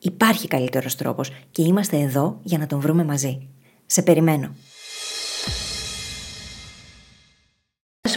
[0.00, 3.48] Υπάρχει καλύτερος τρόπος και είμαστε εδώ για να τον βρούμε μαζί.
[3.86, 4.54] Σε περιμένω.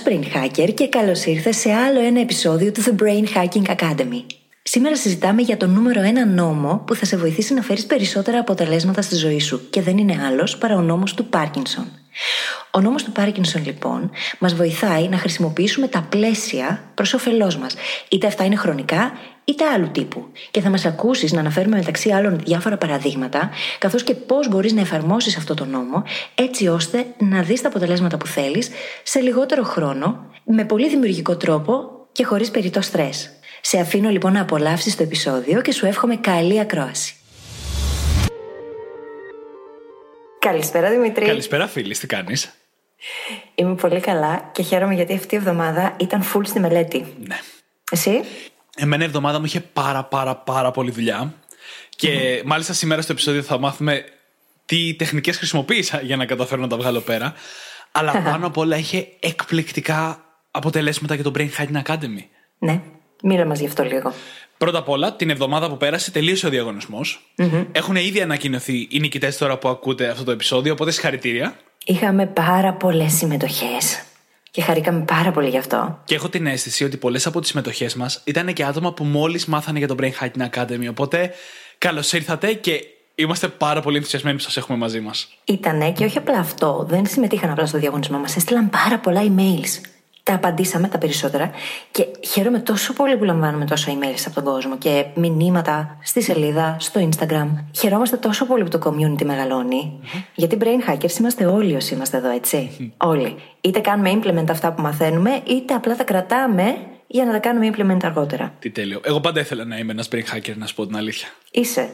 [0.06, 4.26] Brain Hacker και καλώς ήρθες σε άλλο ένα επεισόδιο του The Brain Hacking Academy.
[4.76, 9.02] Σήμερα συζητάμε για το νούμερο ένα νόμο που θα σε βοηθήσει να φέρεις περισσότερα αποτελέσματα
[9.02, 11.88] στη ζωή σου και δεν είναι άλλος παρά ο νόμος του Πάρκινσον.
[12.72, 17.76] Ο νόμος του Πάρκινσον λοιπόν μας βοηθάει να χρησιμοποιήσουμε τα πλαίσια προς όφελός μας,
[18.10, 19.12] είτε αυτά είναι χρονικά
[19.46, 20.26] είτε άλλου τύπου.
[20.52, 23.50] Και θα μας ακούσεις να αναφέρουμε μεταξύ άλλων διάφορα παραδείγματα,
[23.80, 26.04] καθώς και πώς μπορείς να εφαρμόσεις αυτό το νόμο,
[26.36, 28.70] έτσι ώστε να δεις τα αποτελέσματα που θέλεις
[29.04, 33.30] σε λιγότερο χρόνο, με πολύ δημιουργικό τρόπο και χωρίς περιττό στρες.
[33.66, 37.16] Σε αφήνω λοιπόν να απολαύσεις το επεισόδιο και σου εύχομαι καλή ακρόαση.
[40.40, 41.26] Καλησπέρα Δημητρή.
[41.26, 42.54] Καλησπέρα φίλη, τι κάνεις;
[43.56, 47.14] Είμαι πολύ καλά και χαίρομαι γιατί αυτή η εβδομάδα ήταν full στη μελέτη.
[47.28, 47.40] Ναι.
[47.92, 48.22] Εσύ;
[48.78, 51.34] Εμένα η εβδομάδα μου είχε πάρα πάρα πάρα πολύ δουλειά.
[51.90, 54.04] Και μάλιστα σήμερα στο επεισόδιο θα μάθουμε
[54.66, 57.34] τι τεχνικές χρησιμοποίησα για να καταφέρω να τα βγάλω πέρα.
[57.92, 62.26] Αλλά πάνω απ' όλα είχε εκπληκτικά αποτελέσματα για το Brain Hacking Academy.
[62.58, 62.82] Ναι,
[63.24, 64.14] μίλα μας γι' αυτό λίγο.
[64.58, 67.02] Πρώτα απ' όλα, την εβδομάδα που πέρασε τελείωσε ο διαγωνισμο
[67.72, 71.56] Έχουν ήδη ανακοινωθεί οι νικητές τώρα που ακούτε αυτό το επεισόδιο, οπότε συγχαρητήρια.
[71.86, 74.04] Είχαμε πάρα πολλές συμμετοχές.
[74.52, 76.00] Και χαρήκαμε πάρα πολύ γι' αυτό.
[76.06, 79.46] Και έχω την αίσθηση ότι πολλές από τις συμμετοχές μας ήταν και άτομα που μόλις
[79.46, 80.88] μάθανε για το Brain Hacking Academy.
[80.90, 81.32] Οπότε
[81.78, 82.84] καλώς ήρθατε και
[83.16, 85.28] είμαστε πάρα πολύ ενθουσιασμένοι που σας έχουμε μαζί μας.
[85.46, 86.86] Ήτανε και όχι απλά αυτό.
[86.90, 88.36] Δεν συμμετείχαν απλά στο διαγωνισμό μας.
[88.36, 89.93] Έστειλαν πάρα πολλά emails.
[90.24, 91.52] Τα απαντήσαμε τα περισσότερα
[91.92, 96.76] και χαίρομαι τόσο πολύ που λαμβάνουμε τόσο emails από τον κόσμο και μηνύματα στη σελίδα,
[96.80, 97.48] στο Instagram.
[97.72, 100.00] Χαιρόμαστε τόσο πολύ που το community μεγαλώνει.
[100.02, 100.24] Mm-hmm.
[100.36, 102.72] Γιατί brain hackers είμαστε όλοι όσοι είμαστε εδώ, έτσι.
[102.80, 103.08] Mm-hmm.
[103.08, 103.36] Όλοι.
[103.62, 106.76] Είτε κάνουμε implement αυτά που μαθαίνουμε, είτε απλά τα κρατάμε
[107.14, 108.54] για να τα κάνουμε implement αργότερα.
[108.60, 109.02] Τι τέλειο.
[109.04, 111.28] Εγώ πάντα ήθελα να είμαι ένας brain hacker, να σου πω την αλήθεια.
[111.52, 111.90] Είσαι.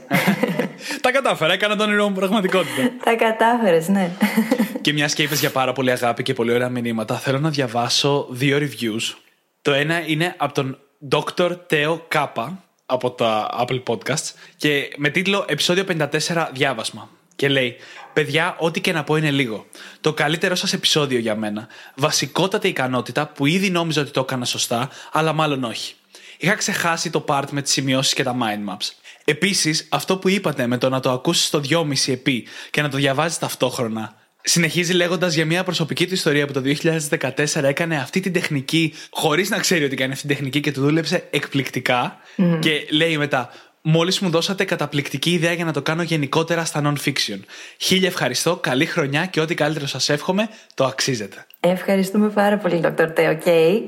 [1.02, 2.92] τα κατάφερα, έκανα τον όνειρό μου πραγματικότητα.
[3.06, 4.12] τα κατάφερες, ναι.
[4.82, 8.28] και μιας και είπες για πάρα πολύ αγάπη και πολύ ωραία μηνύματα, θέλω να διαβάσω
[8.30, 9.16] δύο reviews.
[9.62, 10.78] Το ένα είναι από τον
[11.12, 11.56] Dr.
[11.70, 12.48] Teo Kappa
[12.86, 17.10] από τα Apple Podcasts και με τίτλο Επισόδιο 54 Διάβασμα.
[17.40, 17.76] Και λέει:
[18.14, 19.66] Παιδιά, ό,τι και να πω είναι λίγο.
[20.02, 21.68] Το καλύτερο σας επεισόδιο για μένα.
[21.96, 25.94] Βασικότατη ικανότητα που ήδη νόμιζα ότι το έκανα σωστά, αλλά μάλλον όχι.
[26.38, 28.90] Είχα ξεχάσει το part με τις σημειώσεις και τα mind maps.
[29.26, 32.98] Επίσης, αυτό που είπατε με το να το ακούσεις στο 2,5 επί και να το
[32.98, 34.16] διαβάζεις ταυτόχρονα.
[34.42, 39.50] Συνεχίζει λέγοντας για μια προσωπική του ιστορία που το 2014 έκανε αυτή την τεχνική, χωρίς
[39.50, 42.18] να ξέρει ότι κάνει αυτή την τεχνική και του δούλεψε εκπληκτικά.
[42.60, 43.50] Και λέει μετά,
[43.82, 47.40] Μόλις μου δώσατε καταπληκτική ιδέα για να το κάνω γενικότερα στα non-fiction.
[47.78, 51.46] Χίλια ευχαριστώ, καλή χρονιά και ό,τι καλύτερο σας εύχομαι, το αξίζετε.
[51.60, 53.14] Ευχαριστούμε πάρα πολύ, Dr.
[53.18, 53.82] T, okay.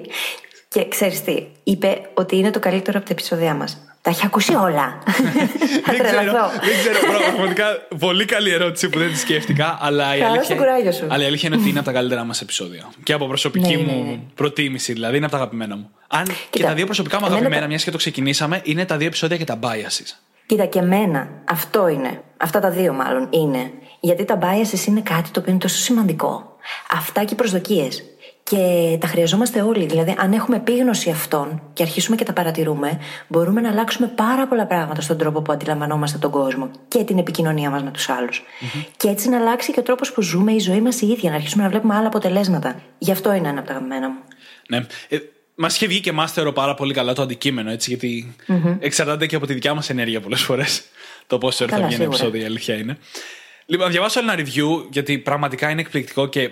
[0.67, 3.90] Και ξέρεις τι, είπε ότι είναι το καλύτερο από τα επεισόδια μας.
[4.01, 4.97] Τα έχει ακούσει όλα.
[5.85, 6.31] δεν, ξέρω,
[6.61, 6.99] δεν ξέρω.
[7.19, 7.65] Πραγματικά
[7.99, 9.77] πολύ καλή ερώτηση που δεν τη σκέφτηκα.
[9.81, 10.57] Αλλά η, αλήθεια,
[11.07, 12.89] αλλά η αλήθεια είναι ότι είναι από τα καλύτερά μας επεισόδια.
[13.03, 14.19] Και από προσωπική ναι, ναι, μου ναι.
[14.35, 15.89] προτίμηση, δηλαδή είναι από τα αγαπημένα μου.
[16.07, 19.35] Αν και τα δύο προσωπικά μου αγαπημένα, μιας και το ξεκινήσαμε, είναι τα δύο επεισόδια
[19.35, 20.17] για τα biases.
[20.45, 22.21] Κοίτα, και εμένα αυτό είναι.
[22.37, 23.71] Αυτά τα δύο μάλλον είναι.
[23.99, 26.55] Γιατί τα biases είναι κάτι το οποίο είναι τόσο σημαντικό.
[26.91, 28.03] Αυτά και οι προσδοκίες.
[28.51, 29.85] Και τα χρειαζόμαστε όλοι.
[29.85, 34.65] Δηλαδή, αν έχουμε επίγνωση αυτών και αρχίσουμε και τα παρατηρούμε, μπορούμε να αλλάξουμε πάρα πολλά
[34.65, 38.29] πράγματα στον τρόπο που αντιλαμβανόμαστε τον κόσμο και την επικοινωνία μας με τους αλλου
[38.97, 41.35] Και έτσι να αλλάξει και ο τρόπος που ζούμε η ζωή μας η ίδια, να
[41.35, 42.81] αρχίσουμε να βλέπουμε άλλα αποτελέσματα.
[42.97, 44.19] Γι' αυτό είναι ένα από τα αγαπημένα μου.
[44.67, 44.77] Ναι.
[45.09, 45.17] Ε,
[45.55, 48.77] Μας είχε βγει και εμά θεωρώ πάρα πολύ καλά το αντικείμενο, έτσι, γιατί mm-hmm.
[48.79, 50.83] εξαρτάται και από τη δικιά μας ενέργεια πολλές φορές
[51.27, 52.97] το πόσο θα βγει ένα επεισόδιο, η αλήθεια είναι.
[53.65, 56.49] Λοιπόν, να διαβάσω ένα review, γιατί πραγματικά είναι εκπληκτικό και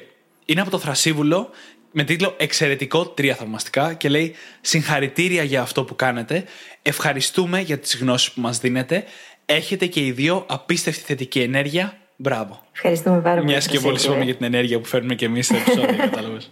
[0.50, 1.50] είναι από το Θρασίβουλο
[1.92, 6.44] με τίτλο Εξαιρετικό, τρία θαυμαστικά και λέει Συγχαρητήρια για αυτό που κάνετε.
[6.82, 9.04] Ευχαριστούμε για τις γνώσεις που μας δίνετε.
[9.46, 11.98] Έχετε και οι δύο απίστευτη θετική ενέργεια.
[12.16, 12.64] Μπράβο.
[12.72, 13.46] Ευχαριστούμε πάρα πολύ.
[13.46, 16.52] Μιας και πολύ είπαμε για την ενέργεια που φέρνουμε και εμείς στο επεισόδιο, κατάλαβες.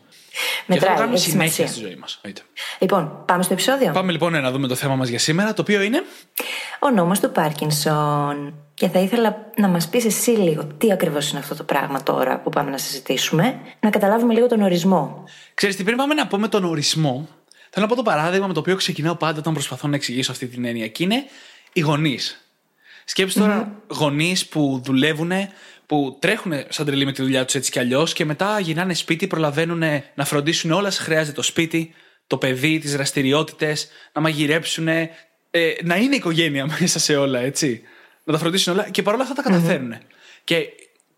[0.65, 0.93] Μετράει.
[0.93, 2.21] Και κάνουμε συνέχεια στη ζωή μας.
[2.79, 3.91] Λοιπόν, πάμε στο επεισόδιο.
[3.91, 6.03] Πάμε λοιπόν να δούμε το θέμα μας για σήμερα, το οποίο είναι;
[6.79, 8.53] Ο νόμος του Πάρκινσον.
[8.73, 12.39] Και θα ήθελα να μας πεις εσύ λίγο τι ακριβώς είναι αυτό το πράγμα τώρα
[12.39, 15.23] που πάμε να συζητήσουμε, να καταλάβουμε λίγο τον ορισμό.
[15.53, 17.27] Ξέρετε, πριν πάμε να πούμε τον ορισμό,
[17.69, 20.47] θέλω να πω το παράδειγμα με το οποίο ξεκινάω πάντα όταν προσπαθώ να εξηγήσω αυτή
[20.47, 20.87] την έννοια.
[20.87, 21.23] Και είναι
[21.73, 22.41] οι γονείς.
[23.05, 23.95] Σκέψτε τώρα mm-hmm.
[23.95, 25.31] γονείς που δουλεύουν
[25.87, 29.27] που τρέχουν σαν τρελή με τη δουλειά τους έτσι κι αλλιώς και μετά γυρνάνε σπίτι,
[29.27, 29.83] προλαβαίνουν
[30.15, 31.93] να φροντίσουν όλα όσα χρειάζεται το σπίτι,
[32.27, 35.09] το παιδί, τις δραστηριότητες, να μαγειρέψουν, ε,
[35.83, 37.81] να είναι οικογένεια μέσα σε όλα, έτσι.
[38.23, 39.97] Να τα φροντίσουν όλα και παρόλα αυτά τα καταφέρνουν.
[40.43, 40.65] Και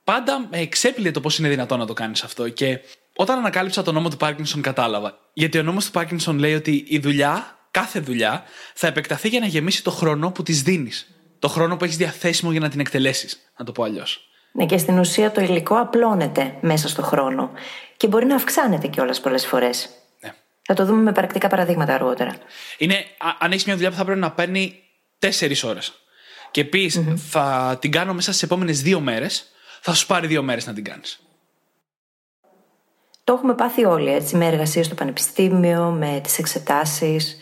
[0.04, 2.50] πάντα με εξέπληε το πώς είναι δυνατόν να το κάνεις αυτό.
[2.50, 2.80] Και
[3.15, 5.19] όταν ανακάλυψα τον νόμο του Πάρκινσον, κατάλαβα.
[5.33, 8.44] Γιατί ο νόμος του Πάρκινσον λέει ότι η δουλειά, κάθε δουλειά,
[8.74, 11.07] θα επεκταθεί για να γεμίσει το χρόνο που της δίνεις.
[11.39, 14.28] Το χρόνο που έχεις διαθέσιμο για να την εκτελέσεις, να το πω αλλιώς.
[14.51, 17.51] Ναι, και στην ουσία το υλικό απλώνεται μέσα στο χρόνο
[17.98, 19.90] και μπορεί να αυξάνεται κιόλας πολλές φορές.
[20.19, 20.34] Ναι.
[20.62, 22.36] Θα το δούμε με πρακτικά παραδείγματα αργότερα.
[22.78, 23.06] Είναι,
[23.40, 24.84] αν έχεις μια δουλειά που θα πρέπει να παίρνει
[25.19, 25.94] τέσσερις ώρες
[26.51, 29.51] και πεις θα την κάνω μέσα στις επόμενες δύο μέρες,
[29.81, 31.19] θα σου πάρει δύο μέρες να την κάνεις.
[33.24, 37.38] Το έχουμε πάθει όλοι έτσι, με εργασία στο πανεπιστήμιο, με τις εξετάσεις,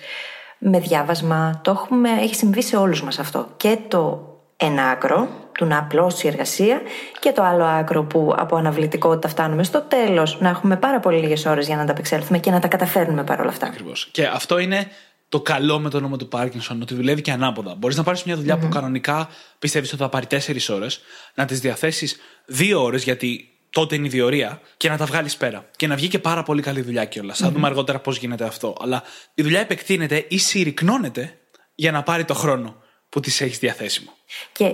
[0.58, 1.62] με διάβασμα.
[1.64, 3.54] Το έχουμε, έχει συμβεί σε όλους μας αυτό.
[3.58, 4.28] Και το
[4.58, 6.82] ένα άκρο του να απλώσει η εργασία
[7.20, 11.46] και το άλλο άκρο που από αναβλητικότητα φτάνουμε στο τέλος να έχουμε πάρα πολύ λίγες
[11.46, 13.66] ώρες για να ανταπεξέλθουμε και να τα καταφέρνουμε παρόλα αυτά.
[13.66, 14.08] Ακριβώς.
[14.12, 14.88] Και αυτό είναι
[15.30, 17.76] το καλό με το νόμο του Πάρκινσον, ότι δουλεύει και ανάποδα.
[17.76, 21.02] Μπορείς να πάρεις μια δουλειά που κανονικά πιστεύεις ότι θα πάρει 4 ώρες,
[21.34, 25.70] να τις διαθέσεις 2 ώρες, γιατί τότε είναι η διορία, και να τα βγάλεις πέρα.
[25.76, 27.38] Και να βγει και πάρα πολύ καλή δουλειά κιόλας.
[27.38, 28.76] Θα δούμε αργότερα πώς γίνεται αυτό.
[28.82, 31.38] Αλλά η δουλειά επεκτείνεται ή συρρυκνώνεται
[31.76, 32.76] για να πάρει το χρόνο
[33.10, 34.12] που της έχεις διαθέσιμο.
[34.52, 34.74] Και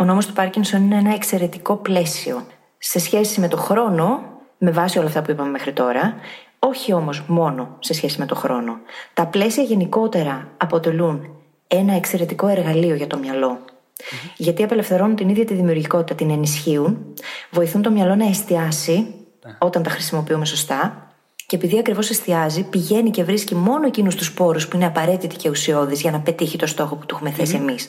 [0.00, 2.46] ο νόμος του Πάρκινσον είναι ένα εξαιρετικό πλαίσιο
[2.78, 4.22] σε σχέση με το χρόνο,
[4.58, 6.14] με βάση όλα αυτά που είπαμε μέχρι τώρα,
[6.58, 8.78] όχι όμως μόνο σε σχέση με το χρόνο.
[9.14, 11.28] Τα πλαίσια γενικότερα αποτελούν
[11.66, 13.58] ένα εξαιρετικό εργαλείο για το μυαλο
[14.36, 17.14] Γιατί απελευθερώνουν την ίδια τη δημιουργικότητα, την ενισχύουν,
[17.50, 19.14] βοηθούν το μυαλό να εστιάσει
[19.46, 19.56] ναι.
[19.58, 21.10] όταν τα χρησιμοποιούμε σωστά
[21.50, 25.48] και επειδή ακριβώς εστιάζει, πηγαίνει και βρίσκει μόνο εκείνους τους πόρους που είναι απαραίτητοι και
[25.48, 27.88] ουσιώδεις για να πετύχει το στόχο που του έχουμε θέσει εμείς.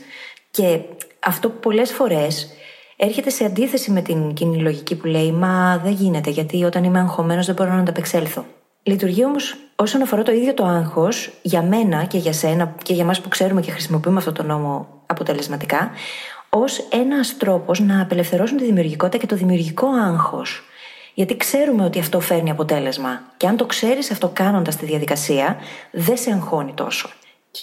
[0.52, 0.80] Και
[1.20, 2.48] αυτό πολλές φορές
[2.96, 7.00] έρχεται σε αντίθεση με την κοινή λογική που λέει Μα δεν γίνεται, γιατί όταν είμαι
[7.00, 8.46] αγχωμένος δεν μπορώ να ανταπεξέλθω.
[8.84, 13.04] Λειτουργεί όμως όσον αφορά το ίδιο το άγχος, για μένα και για σένα και για
[13.04, 15.92] εμάς που ξέρουμε και χρησιμοποιούμε αυτό το νόμο αποτελεσματικά,
[16.50, 20.64] ως ένας τρόπος να απελευθερώσουν τη δημιουργικότητα και το δημιουργικό άγχος.
[21.14, 23.22] Γιατί ξέρουμε ότι αυτό φέρνει αποτέλεσμα.
[23.38, 25.58] Και αν το ξέρεις αυτό κάνοντας τη διαδικασία,
[25.92, 27.10] δεν σε αγχώνει τόσο.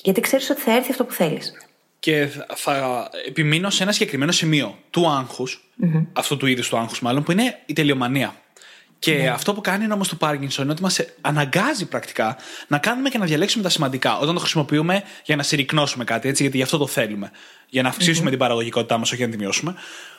[0.03, 1.68] Γιατί ξέρεις ότι θα έρθει αυτό που θέλεις.
[2.01, 5.47] Και θα επιμείνω σε ένα συγκεκριμένο σημείο του αγχου
[6.13, 8.35] αυτού του είδους του άγχους μάλλον, που είναι η τελειομανία.
[8.99, 9.29] Και ναι.
[9.29, 12.37] αυτό που κάνει όμως το Πάρκινσον είναι ότι μας αναγκάζει πρακτικά
[12.67, 16.43] να κάνουμε και να διαλέξουμε τα σημαντικά όταν το χρησιμοποιούμε για να συρρυκνώσουμε κάτι, έτσι,
[16.43, 17.31] γιατί γι' αυτό το θέλουμε.
[17.69, 19.75] Για να αυξησουμε την παραγωγικότητά μας, όχι για να τη μειώσουμε.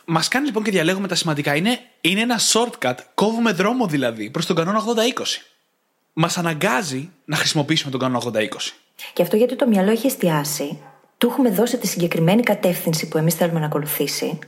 [0.05, 1.55] Μας κάνει λοιπόν και διαλέγουμε τα σημαντικά.
[1.55, 5.23] Είναι, είναι ένα shortcut, κόβουμε δρόμο δηλαδή προς τον κανόνα 80-20.
[6.13, 8.47] Μας αναγκάζει να χρησιμοποιήσουμε τον κανόνα 80-20.
[9.13, 10.79] Και αυτό γιατί το μυαλό έχει εστιάσει,
[11.19, 14.39] του έχουμε δώσει τη συγκεκριμένη κατεύθυνση που εμείς θέλουμε να ακολουθήσει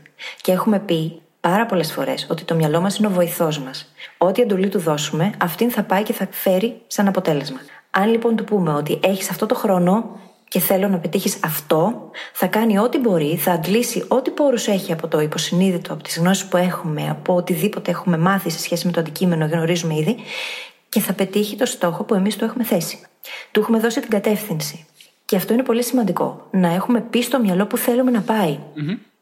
[0.41, 3.93] και έχουμε πει πάρα πολλές φορές ότι το μυαλό μας είναι ο βοηθός μας.
[4.17, 7.57] Ό,τι εντολή του δώσουμε, αυτήν θα πάει και θα φέρει σαν αποτέλεσμα.
[7.91, 12.47] Αν λοιπόν του πούμε ότι έχεις αυτό το χρόνο και θέλω να πετύχεις αυτό, θα
[12.47, 16.57] κάνει ό,τι μπορεί, θα αντλήσει ό,τι πόρους έχει από το υποσυνείδητο, από τις γνώσεις που
[16.57, 20.15] έχουμε, από οτιδήποτε έχουμε μάθει σε σχέση με το αντικείμενο, γνωρίζουμε ήδη,
[20.89, 22.99] και θα πετύχει το στόχο που εμείς του έχουμε θέσει.
[23.51, 24.85] Του έχουμε δώσει την κατεύθυνση.
[25.31, 26.47] Και αυτό είναι πολύ σημαντικό.
[26.51, 28.59] Να έχουμε πει στο μυαλό που θέλουμε να πάει.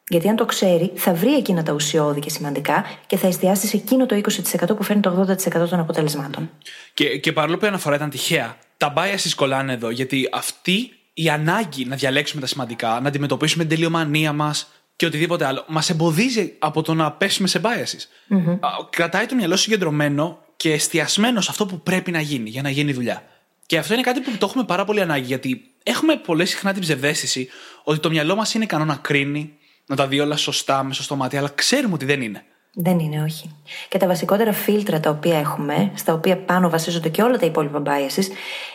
[0.07, 3.77] Γιατί αν το ξέρει, θα βρει εκείνα τα ουσιώδη και σημαντικά και θα εστιάσει σε
[3.77, 4.21] εκείνο το
[4.61, 6.49] 20% που φέρνει το 80% των αποτελεσμάτων.
[6.93, 11.29] Και, και παρόλο που η αναφορά ήταν τυχαία, τα biases κολλάνε εδώ, γιατί αυτή η
[11.29, 16.53] ανάγκη να διαλέξουμε τα σημαντικά, να αντιμετωπίσουμε την τελειομανία μας και οτιδήποτε άλλο, μας εμποδίζει
[16.59, 18.35] από το να πέσουμε σε biases.
[18.35, 18.59] Mm-hmm.
[18.89, 22.93] Κρατάει το μυαλό συγκεντρωμένο και εστιασμένο σε αυτό που πρέπει να γίνει για να γίνει
[22.93, 23.23] δουλειά.
[23.69, 26.81] Και αυτό είναι κάτι που το έχουμε πάρα πολύ ανάγκη, γιατί έχουμε πολύ συχνά την
[26.81, 27.49] ψευδέστηση
[27.83, 29.53] ότι το μυαλό μας είναι ικανό να κρίνει,
[29.85, 32.43] να τα δει όλα σωστά, με σωστό μάτι, αλλά ξέρουμε ότι δεν είναι.
[32.73, 33.55] Δεν είναι, όχι.
[33.89, 37.81] Και τα βασικότερα φίλτρα τα οποία έχουμε, στα οποία πάνω βασίζονται και όλα τα υπόλοιπα
[37.85, 38.25] biases,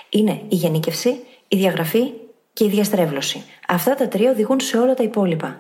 [0.09, 1.09] είναι η γενίκευση,
[1.49, 2.11] η διαγραφή
[2.53, 3.43] και η διαστρέβλωση.
[3.69, 5.59] Αυτά τα τρία οδηγούν σε όλα τα υπόλοιπα.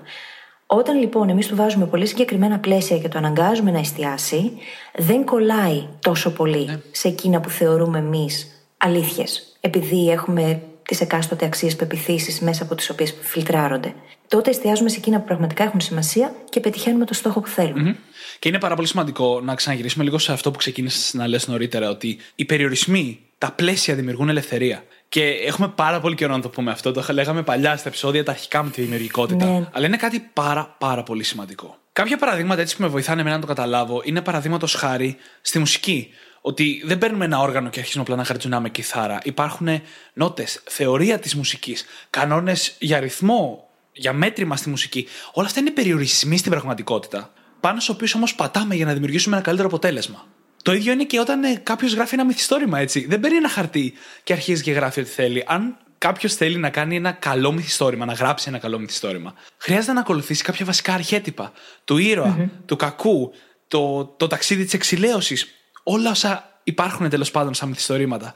[0.67, 4.53] Όταν λοιπόν εμείς του βάζουμε πολύ συγκεκριμένα πλαίσια και το αναγκάζουμε να εστιάσει,
[4.95, 6.81] δεν κολλάει τόσο πολύ ναι.
[6.91, 8.54] σε εκείνα που θεωρούμε εμείς
[8.85, 9.57] αλήθειες.
[9.61, 13.95] Επειδή έχουμε τις εκάστοτε αξίες πεπιθήσεις μέσα από τις οποίες φιλτράρονται.
[14.29, 17.97] Τότε εστιάζουμε σε εκείνα που πραγματικά έχουν σημασία και πετυχαίνουμε το στόχο που θελουμε
[18.39, 21.91] Και είναι πάρα πολύ σημαντικό να ξαναγυρίσουμε λίγο σε αυτό που ξεκίνησες να λες νωρίτερα,
[21.91, 24.85] ότι οι περιορισμοί, τα πλαίσια δημιουργούν ελευθερία.
[25.09, 26.93] Και έχουμε πάρα πολύ καιρό να το πούμε αυτό.
[26.93, 29.47] Το λέγαμε παλιά στα επεισόδια τα αρχικά με τη δημιουργικότητα.
[29.47, 29.69] Ναι.
[29.73, 31.79] Αλλά είναι κάτι πάρα, πάρα πολύ σημαντικό.
[31.93, 36.11] Κάποια παραδείγματα έτσι που με βοηθάνε εμένα να το καταλάβω είναι παραδείγματος χάρη στη μουσική.
[36.47, 39.19] Ότι δεν παίρνουμε ένα όργανο και αρχίζουμε απλά να χαρτζουνάμε κιθάρα.
[39.23, 39.69] Υπάρχουν
[40.13, 45.07] νότες, θεωρία της μουσικής, κανόνες για ρυθμό, για μέτρημα στη μουσική.
[45.33, 47.33] Όλα αυτά είναι περιορισμοί στην πραγματικότητα.
[47.61, 50.27] Πάνω στους οποίους όμως πατάμε για να δημιουργήσουμε ένα καλύτερο αποτέλεσμα.
[50.63, 53.07] Το ίδιο είναι και όταν ε, κάποιος γράφει ένα μυθιστόρημα έτσι.
[53.07, 55.45] Δεν παίρνει ένα χαρτί και αρχίζει και γράφει ό,τι θέλει.
[55.47, 60.01] Αν κάποιος θέλει να κάνει ένα καλό μυθιστόρημα, να γράψει ένα καλό μυθιστόρημα, χρειάζεται να
[60.01, 61.53] ακολουθήσει κάποια βασικά αρχέτυπα.
[61.85, 62.49] Του ήρωα, mm-hmm.
[62.67, 63.33] του κακού,
[63.69, 65.49] το, το ταξίδι της εξηλαίωσης.
[65.85, 68.35] Όλα όσα υπάρχουν τέλος πάντων σαν μυθιστορήματα.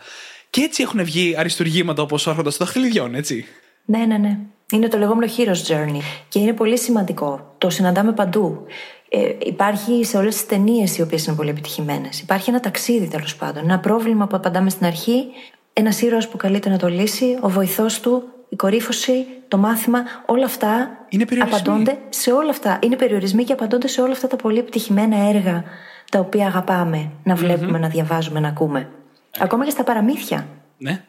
[0.50, 3.44] Και έτσι έχουν βγει αριστουργήματα όπως ο Άρχοντας των Δαχτυλιδιών, έτσι.
[3.84, 4.38] Ναι, ναι, ναι.
[4.72, 6.00] Είναι το λεγόμενο Hero's Journey.
[6.28, 7.54] Και είναι πολύ σημαντικό.
[7.58, 8.66] Το συναντάμε παντού.
[9.08, 12.20] Ε, υπάρχει σε όλες τις ταινίες οι οποίες είναι πολύ επιτυχημένες.
[12.20, 13.64] Υπάρχει ένα ταξίδι τέλος πάντων.
[13.64, 15.24] Ένα πρόβλημα που απαντάμε στην αρχή.
[15.72, 17.38] Ένας ήρωας που καλείται να το λύσει.
[17.40, 18.22] Ο βοηθός του.
[18.48, 19.26] Η κορύφωση.
[19.48, 20.02] Το μάθημα.
[20.26, 22.78] Όλα αυτά είναι απαντώνται σε όλα αυτά.
[22.82, 25.64] Είναι περιορισμοί και απαντώνται σε όλα αυτά τα πολύ επιτυχημένα έργα
[26.10, 28.90] τα οποία αγαπάμε να βλεπουμε να διαβάζουμε, να ακούμε.
[29.38, 30.48] Ακόμα και στα παραμύθια.
[30.78, 31.04] Ναι.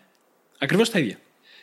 [0.60, 1.18] Ακριβώς τα ίδια.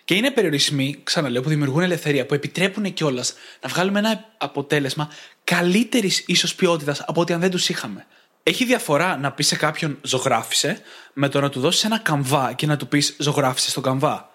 [0.05, 5.09] Και είναι περιορισμοί, ξαναλέω, που δημιουργούν ελευθερία, που επιτρέπουν κιόλας να βγάλουμε ένα αποτέλεσμα
[5.45, 8.07] καλύτερης ίσως ποιότητας από ό,τι αν δεν τους είχαμε.
[8.43, 10.81] Έχει διαφορά να πεις σε κάποιον ζωγράφισε
[11.13, 14.31] με το να του δώσεις ένα καμβά και να του πεις ζωγράφισε στον καμβά.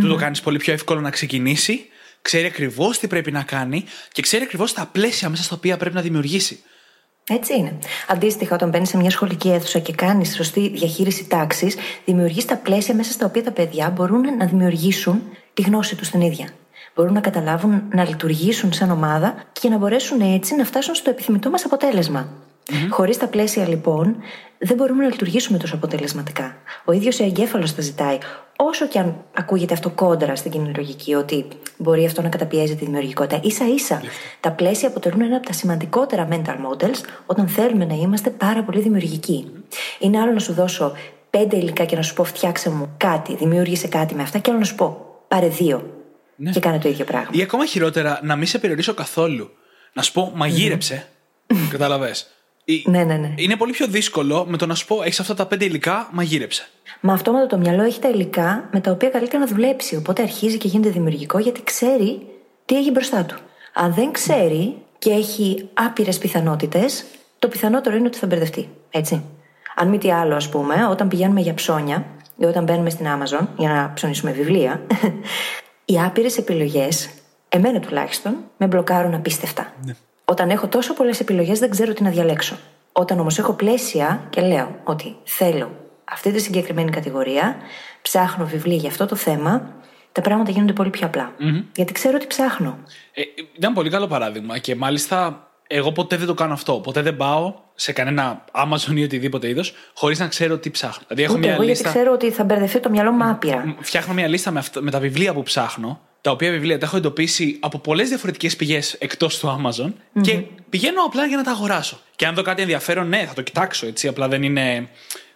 [0.00, 1.88] Του το κάνεις πολύ πιο εύκολο να ξεκινήσει,
[2.22, 5.94] ξέρει ακριβώς τι πρέπει να κάνει και ξέρει ακριβώς τα πλαίσια μέσα στα οποία πρέπει
[5.94, 6.62] να δημιουργήσει.
[7.32, 7.78] Έτσι είναι.
[8.08, 12.94] Αντίστοιχα, όταν μπαίνεις σε μια σχολική αίθουσα και κάνεις σωστή διαχείριση τάξης, δημιουργείς τα πλαίσια
[12.94, 15.22] μέσα στα οποία τα παιδιά μπορούν να δημιουργήσουν
[15.54, 16.48] τη γνώση τους την ίδια.
[16.94, 21.50] Μπορούν να καταλάβουν, να λειτουργήσουν σαν ομάδα και να μπορέσουν έτσι να φτάσουν στο επιθυμητό
[21.50, 22.28] μας αποτέλεσμα.
[22.70, 22.88] Mm-hmm.
[22.90, 24.16] Χωρίς τα πλαίσια λοιπόν,
[24.58, 26.56] δεν μπορούμε να λειτουργήσουμε τόσο αποτελεσματικά.
[26.84, 28.18] Ο ίδιος ο εγκέφαλος τα ζητάει.
[28.56, 31.46] Όσο και αν ακούγεται αυτό κόντρα στην κοινή λογική, ότι
[31.76, 34.02] μπορεί αυτό να καταπιέζει τη δημιουργικότητα, ίσα ίσα
[34.40, 38.80] τα πλαίσια αποτελούν ένα από τα σημαντικότερα mental models όταν θέλουμε να είμαστε πάρα πολύ
[38.80, 39.50] δημιουργικοί.
[39.98, 40.92] Είναι άλλο να σου δώσω
[41.30, 44.58] πέντε υλικά και να σου πω φτιάξε μου κάτι, δημιούργησε κάτι με αυτά, και άλλο
[44.58, 46.04] να σου πω πάρε δύο
[46.36, 46.50] ναι.
[46.50, 47.28] και κάνε το ίδιο πράγμα.
[47.32, 49.50] Ή ακόμα χειρότερα, να μην σε περιορίσω καθόλου.
[49.92, 51.06] Να σου πω μαγείρεψε.
[51.70, 52.14] Κατάλαβε.
[52.86, 53.34] Ναι, ναι, ναι.
[53.36, 56.68] Είναι πολύ πιο δύσκολο με το να σου πω: Έχεις αυτά τα πέντε υλικά, μαγείρεψε.
[57.00, 59.96] Μα αυτόματα το μυαλό έχει τα υλικά με τα οποία καλύτερα να δουλέψει.
[59.96, 62.26] Οπότε αρχίζει και γίνεται δημιουργικό γιατί ξέρει
[62.64, 63.36] τι έχει μπροστά του.
[63.72, 67.04] Αν δεν ξέρει και έχει άπειρες πιθανότητες,
[67.38, 68.68] το πιθανότερο είναι ότι θα μπερδευτεί.
[68.90, 69.22] Έτσι.
[69.74, 73.46] Αν μη τι άλλο, ας πούμε, όταν πηγαίνουμε για ψώνια ή όταν μπαίνουμε στην Amazon
[73.56, 74.86] για να ψωνίσουμε βιβλία,
[75.84, 77.10] οι άπειρες επιλογές,
[77.48, 79.72] εμένα τουλάχιστον, με μπλοκάρουν απίστευτα.
[79.84, 79.94] Ναι.
[80.30, 82.56] Όταν έχω τόσο πολλές επιλογές, δεν ξέρω τι να διαλέξω.
[82.92, 85.70] Όταν όμως έχω πλαίσια και λέω ότι θέλω
[86.04, 87.56] αυτή τη συγκεκριμένη κατηγορία,
[88.02, 89.74] ψάχνω βιβλία για αυτό το θέμα,
[90.12, 91.32] τα πράγματα γίνονται πολύ πιο απλα
[91.76, 92.78] Γιατί ξέρω τι ψάχνω.
[93.14, 93.22] Ε,
[93.56, 96.72] ήταν πολύ καλό παράδειγμα και μάλιστα εγώ ποτέ δεν το κάνω αυτό.
[96.72, 101.04] Ποτέ δεν πάω σε κανένα Amazon ή οτιδήποτε είδος χωρίς να ξέρω τι ψάχνω.
[101.08, 101.82] Δηλαδή έχω Ούτε μια εγώ, λίστα...
[101.82, 103.76] γιατί ξέρω ότι θα μπερδευτεί το μυαλό μου άπειρα.
[103.80, 107.56] Φτιάχνω μια λίστα με, με τα βιβλία που ψάχνω τα οποία βιβλία τα έχω εντοπίσει
[107.60, 112.00] από πολλές διαφορετικές πηγές εκτός του Amazon και πηγαίνω απλά για να τα αγοράσω.
[112.16, 114.08] Και αν δω κάτι ενδιαφέρον, ναι, θα το κοιτάξω έτσι.
[114.08, 114.88] Απλά δεν είναι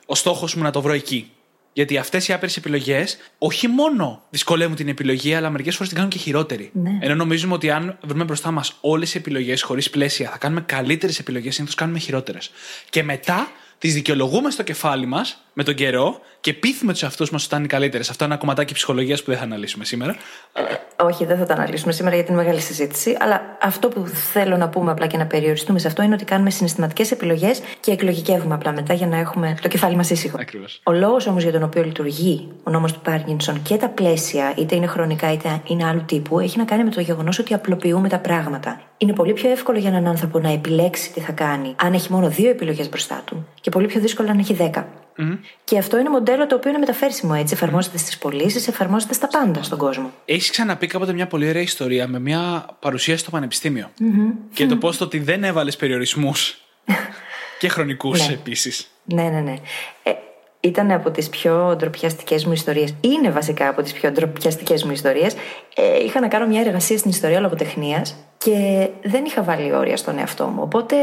[0.06, 1.30] ο στόχος μου να το βρω εκεί.
[1.72, 6.12] Γιατί αυτές οι άπειρες επιλογές όχι μόνο δυσκολεύουν την επιλογή, αλλά μερικές φορές την κάνουν
[6.12, 6.70] και χειρότερη.
[6.72, 6.98] Ναι.
[7.00, 11.18] Ενώ νομίζουμε ότι αν βρούμε μπροστά μας όλες οι επιλογές χωρίς πλαίσια, θα κάνουμε καλύτερες
[11.18, 12.50] επιλογές, συνήθως κάνουμε χειρότερες.
[12.90, 17.44] Και μετά τις δικαιολογούμε στο κεφάλι μας με τον καιρό και πείθουμε τους εαυτούς μας
[17.44, 18.10] ότι ήταν οι καλύτερες.
[18.10, 20.16] Αυτό είναι ένα κομματάκι ψυχολογίας που δεν θα αναλύσουμε σήμερα.
[20.52, 20.62] Ε,
[21.02, 23.16] όχι, δεν θα τα αναλύσουμε σήμερα γιατί είναι μεγάλη συζήτηση.
[23.20, 26.50] Αλλά αυτό που θέλω να πούμε απλά και να περιοριστούμε σε αυτό είναι ότι κάνουμε
[26.50, 30.36] συναισθηματικές επιλογές και εκλογικεύουμε απλά μετά για να έχουμε το κεφάλι μας ήσυχο.
[30.40, 30.80] Ακριβώς.
[30.82, 34.74] Ο λόγος όμως για τον οποίο λειτουργεί ο νόμος του Πάρκινσον και τα πλαίσια, είτε
[34.74, 38.18] είναι χρονικά είτε είναι άλλου τύπου, έχει να κάνει με το γεγονός ότι απλοποιούμε τα
[38.18, 38.80] πράγματα.
[38.96, 42.28] Είναι πολύ πιο εύκολο για έναν άνθρωπο να επιλέξει τι θα κάνει αν έχει μόνο
[42.28, 44.88] δύο επιλογές μπροστά του και πολύ πιο δύσκολο αν έχει δέκα.
[45.18, 45.38] Mm.
[45.64, 47.54] Και αυτό είναι μοντέλο το οποίο είναι μεταφέρσιμο έτσι.
[47.54, 50.12] Εφαρμόζεται στις πωλήσεις, εφαρμόζεται στα πάντα στον κόσμο.
[50.24, 54.32] Έχεις ξαναπεί κάποτε μια πολύ ωραία ιστορία με μια παρουσίαση στο πανεπιστήμιο; Mm-hmm.
[54.52, 56.58] Και το πώ το ότι δεν έβαλες περιορισμούς.
[57.60, 58.32] και χρονικούς ναι.
[58.32, 58.88] επίσης.
[59.04, 59.54] Ναι, ναι, ναι.
[60.02, 60.12] Ε,
[60.60, 62.94] ήταν από τις πιο ντροπιαστικές μου ιστορίες.
[63.00, 65.34] Είναι βασικά από τις πιο ντροπιαστικές μου ιστορίες.
[65.74, 70.18] Ε, είχα να κάνω μια εργασία στην ιστορία λογοτεχνίας και δεν είχα βάλει όρια στον
[70.18, 70.62] εαυτό μου.
[70.62, 70.96] Οπότε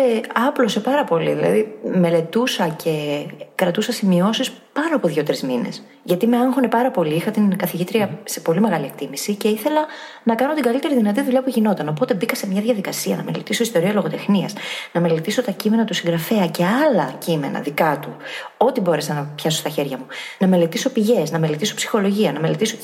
[0.47, 1.33] άπλωσε πάρα πολύ.
[1.33, 5.83] Δηλαδή, μελετούσα και κρατούσα σημειώσεις πάνω από δύο-τρεις μήνες.
[6.03, 7.15] Γιατί με άγχωνε πάρα πολύ.
[7.15, 9.85] Είχα την καθηγήτρια σε πολύ μεγάλη εκτίμηση και ήθελα
[10.23, 11.87] να κάνω την καλύτερη δυνατή δουλειά που γινόταν.
[11.87, 14.53] Οπότε μπήκα σε μια διαδικασία να μελετήσω ιστορία λογοτεχνίας,
[14.93, 18.15] να μελετήσω τα κείμενα του συγγραφέα και άλλα κείμενα δικά του.
[18.57, 20.05] Ό,τι μπόρεσα να πιάσω στα χέρια μου.
[20.37, 22.75] Να μελετήσω πηγές, να μελετήσω ψυχολογία, να μελετήσω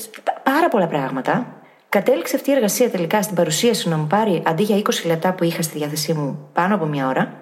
[0.42, 1.52] πάρα πολλά πράγματα
[1.88, 5.44] Κατέληξε αυτή η εργασία τελικά στην παρουσίαση να μου πάρει αντί για 20 λεπτά που
[5.44, 7.32] είχα στη διάθεσή μου πάνω από μια ώρα.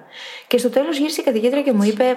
[0.47, 2.17] Και στο τέλος γύρισε η καθηγήτρια και μου είπε: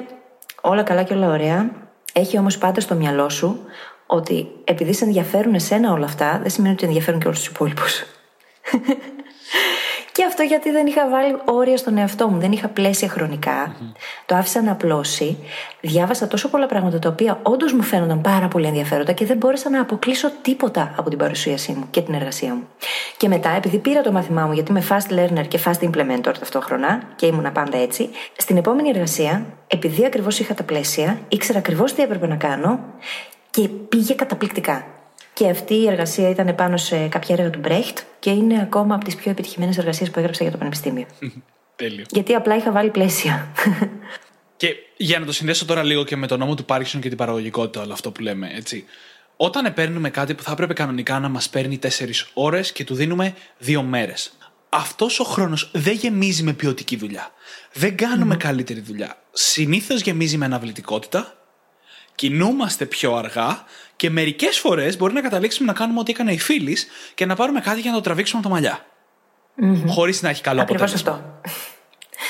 [0.62, 1.72] Όλα καλά και όλα ωραία.
[2.14, 3.60] Έχει όμως πάντα στο μυαλό σου
[4.06, 8.04] ότι επειδή σε ενδιαφέρουν εσένα όλα αυτά, δεν σημαίνει ότι ενδιαφέρουν και όλους τους υπόλοιπους.
[10.20, 13.12] Και αυτό γιατί δεν είχα βάλει όρια στον εαυτό μου, δεν είχα πλαίσια
[14.26, 15.38] Το άφησα να απλώσει.
[15.82, 19.70] Διάβασα τόσο πολλά πράγματα τα οποία όντως μου φαίνονταν πάρα πολύ ενδιαφέροντα και δεν μπόρεσα
[19.70, 22.68] να αποκλείσω τίποτα από την παρουσίασή μου και την εργασία μου.
[23.18, 27.02] Και μετά, επειδή πήρα το μάθημά μου, γιατί είμαι fast learner και fast implementer ταυτόχρονα
[27.16, 32.02] και ήμουν πάντα έτσι, στην επόμενη εργασία, επειδή ακριβώς είχα τα πλαίσια, ήξερα ακριβώς τι
[32.02, 32.80] έπρεπε να κάνω
[33.50, 34.99] και πήγε καταπληκτικά.
[35.40, 39.06] Και αυτή η εργασία ήταν πάνω σε κάποια έργα του Μπρέχτ και είναι ακόμα από
[39.06, 41.06] τις πιο επιτυχημένες εργασίες που έγραψα για το Πανεπιστήμιο.
[41.76, 42.06] Τέλειο.
[42.10, 43.54] Γιατί απλά είχα βάλει πλαίσια.
[44.58, 47.18] Και για να το συνδέσω τώρα λίγο και με τον νόμο του Πάρκινσον και την
[47.18, 48.86] παραγωγικότητα, όλο αυτό που λέμε, έτσι.
[49.38, 51.88] Όταν παίρνουμε κάτι που θα έπρεπε κανονικά να μας παίρνει 4
[52.34, 53.34] ώρες και του δίνουμε
[53.66, 54.38] 2 μέρες.
[54.70, 57.32] Αυτός ο χρόνος δεν γεμίζει με ποιοτική δουλειά.
[57.74, 59.18] Δεν κάνουμε καλύτερη δουλειά.
[59.32, 61.39] Συνήθως γεμίζει με αναβλητικότητα
[62.20, 63.64] κινούμαστε πιο αργά
[63.96, 67.60] και μερικές φορές μπορεί να καταλήξουμε να κάνουμε ό,τι έκανε η φίλης και να πάρουμε
[67.60, 68.86] κάτι για να το τραβήξουμε από τα μαλλιά.
[69.62, 69.88] Mm-hmm.
[69.88, 71.32] Χωρίς να έχει καλό Ακριβώς αποτέλεσμα.
[71.42, 71.52] αυτό.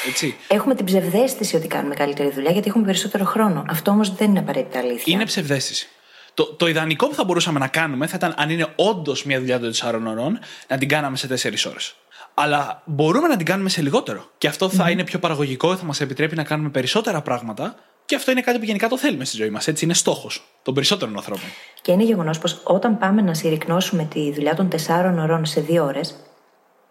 [0.10, 0.36] Έτσι.
[0.47, 3.65] Έχουμε την ψευδέστηση ότι κάνουμε καλύτερη δουλειά γιατί έχουμε περισσότερο χρόνο.
[3.69, 5.13] Αυτό όμως δεν είναι απαραίτητα αλήθεια.
[5.13, 5.88] Είναι ψευδέστηση.
[6.34, 9.60] Το, το ιδανικό που θα μπορούσαμε να κάνουμε θα ήταν, αν είναι όντως μια δουλειά
[9.60, 11.36] των 4 ώρων, να την κάναμε σε 4
[11.69, 11.95] ώρες.
[12.34, 14.30] Αλλά μπορούμε να την κάνουμε σε λιγότερο.
[14.38, 14.91] Και αυτό θα mm-hmm.
[14.91, 17.75] είναι πιο παραγωγικό, θα μας επιτρέπει να κάνουμε περισσότερα πράγματα
[18.10, 19.67] και αυτό είναι κάτι που γενικά το θέλουμε στη ζωή μας.
[19.67, 21.45] Έτσι είναι στόχος των περισσότερων ανθρώπων.
[21.82, 25.84] Και είναι γεγονός πως όταν πάμε να συρρυκνώσουμε τη δουλειά των τεσσάρων ωρών σε δύο
[25.84, 26.15] ώρες,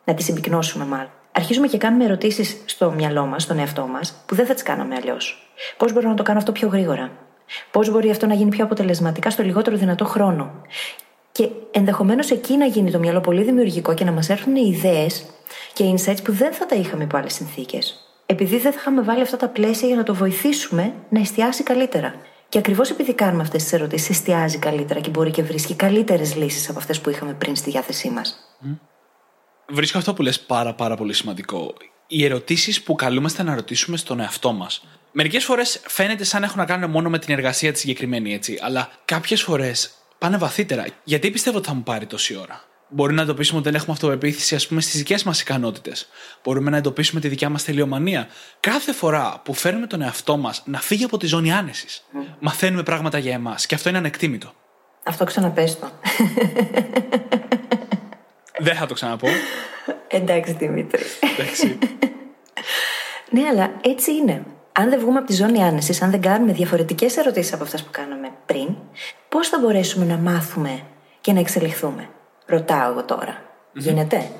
[0.04, 4.34] να τη συμπυκνώσουμε μάλλον, αρχίζουμε και κάνουμε ερωτήσεις στο μυαλό μας, στον εαυτό μας, που
[4.34, 5.52] δεν θα τις κάναμε αλλιώς.
[5.76, 7.10] Πώς μπορώ να το κάνω αυτό πιο γρήγορα;
[7.70, 10.52] Πώς μπορεί αυτό να γίνει πιο αποτελεσματικά στο λιγότερο δυνατό χρόνο;
[11.32, 15.24] Και ενδεχομένως εκεί να γίνει το μυαλό πολύ δημιουργικό και να μας έρθουν ιδέες
[15.72, 19.20] και insights που δεν θα τα είχαμε υπό άλλες συνθήκες επειδή δεν θα είχαμε βάλει
[19.20, 22.14] αυτά τα πλαίσια για να το βοηθήσουμε να εστιάσει καλύτερα.
[22.48, 26.68] Και ακριβώς επειδή κάνουμε αυτές τις ερωτήσεις, εστιάζει καλύτερα και μπορεί και βρίσκει καλύτερες λύσεις
[26.68, 28.56] από αυτές που είχαμε πριν στη διάθεσή μας.
[29.68, 31.74] Βρίσκω αυτό που λες πάρα πάρα πολύ σημαντικό.
[32.06, 34.84] Οι ερωτήσεις που καλούμαστε να ρωτήσουμε στον εαυτό μας.
[35.12, 38.90] Μερικές φορές φαίνεται σαν έχουν να κάνουν μόνο με την εργασία της συγκεκριμένη έτσι, αλλά
[39.04, 40.86] κάποιες φορές πάνε βαθύτερα.
[41.04, 44.54] Γιατί πιστεύω ότι θα μου πάρει τόση ώρα; Μπορεί να εντοπίσουμε ότι δεν έχουμε αυτοπεποίθηση,
[44.54, 46.08] ας πούμε, στις δικές μας ικανότητες.
[46.44, 48.28] Μπορούμε να εντοπίσουμε τη δικιά μας τελειομανία.
[48.60, 52.16] Κάθε φορά που φέρνουμε τον εαυτό μας να φύγει από τη ζώνη άνεσης, mm.
[52.38, 53.66] μαθαίνουμε πράγματα για εμάς.
[53.66, 54.52] Και αυτό είναι ανεκτήμητο.
[55.02, 55.90] Αυτό ξαναπες το.
[58.66, 59.28] δεν θα το ξαναπώ.
[60.08, 61.02] Εντάξει, Δημήτρη.
[61.38, 61.78] Εντάξει.
[63.30, 64.42] ναι, αλλά έτσι είναι.
[64.72, 67.90] Αν δεν βγούμε από τη ζώνη άνεσης, αν δεν κάνουμε διαφορετικές ερωτήσεις από αυτές που
[67.90, 68.68] κάναμε πριν,
[69.28, 70.82] πώς θα μπορέσουμε να μάθουμε
[71.20, 72.08] και να εξελιχθούμε;
[72.48, 73.42] Ρωτάω εγώ τώρα.
[73.72, 74.30] Γίνεται;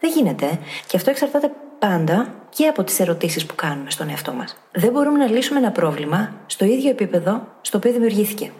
[0.00, 0.58] Δεν γίνεται.
[0.86, 4.56] Και αυτό εξαρτάται πάντα και από τις ερωτήσεις που κάνουμε στον εαυτό μας.
[4.72, 8.50] Δεν μπορούμε να λύσουμε ένα πρόβλημα στο ίδιο επίπεδο στο οποίο δημιουργήθηκε.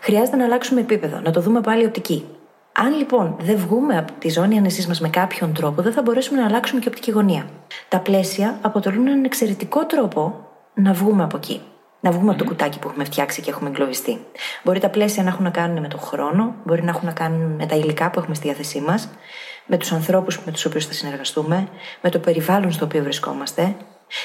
[0.00, 2.24] Χρειάζεται να αλλάξουμε επίπεδο, να το δούμε από άλλη οπτική.
[2.72, 6.40] Αν λοιπόν δεν βγούμε από τη ζώνη ανεσή μας με κάποιον τρόπο, δεν θα μπορέσουμε
[6.40, 7.46] να αλλάξουμε και οπτική γωνία.
[7.88, 11.60] Τα πλαίσια αποτελούν έναν εξαιρετικό τρόπο να βγούμε από εκεί
[12.00, 14.18] να βγούμε από το κουτάκι που έχουμε φτιάξει και έχουμε εγκλωβιστεί.
[14.64, 17.52] Μπορεί τα πλαίσια να έχουν να κάνουν με τον χρόνο, μπορεί να έχουν να κάνουν
[17.52, 19.08] με τα υλικά που έχουμε στη διάθεσή μας,
[19.66, 21.68] με τους ανθρώπους με τους οποίους θα συνεργαστούμε,
[22.00, 23.76] με το περιβάλλον στο οποίο βρισκόμαστε,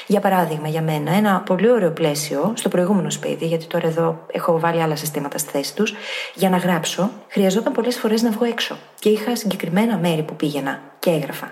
[0.06, 4.58] Για παράδειγμα, για μένα, ένα πολύ ωραίο πλαίσιο στο προηγούμενο σπίτι, γιατί τώρα εδώ έχω
[4.58, 5.94] βάλει άλλα συστήματα στη θέση τους,
[6.34, 8.76] για να γράψω, χρειαζόταν πολλές φορές να βγω έξω.
[8.98, 11.50] Και είχα συγκεκριμένα μέρη που πήγαινα και έγραφα.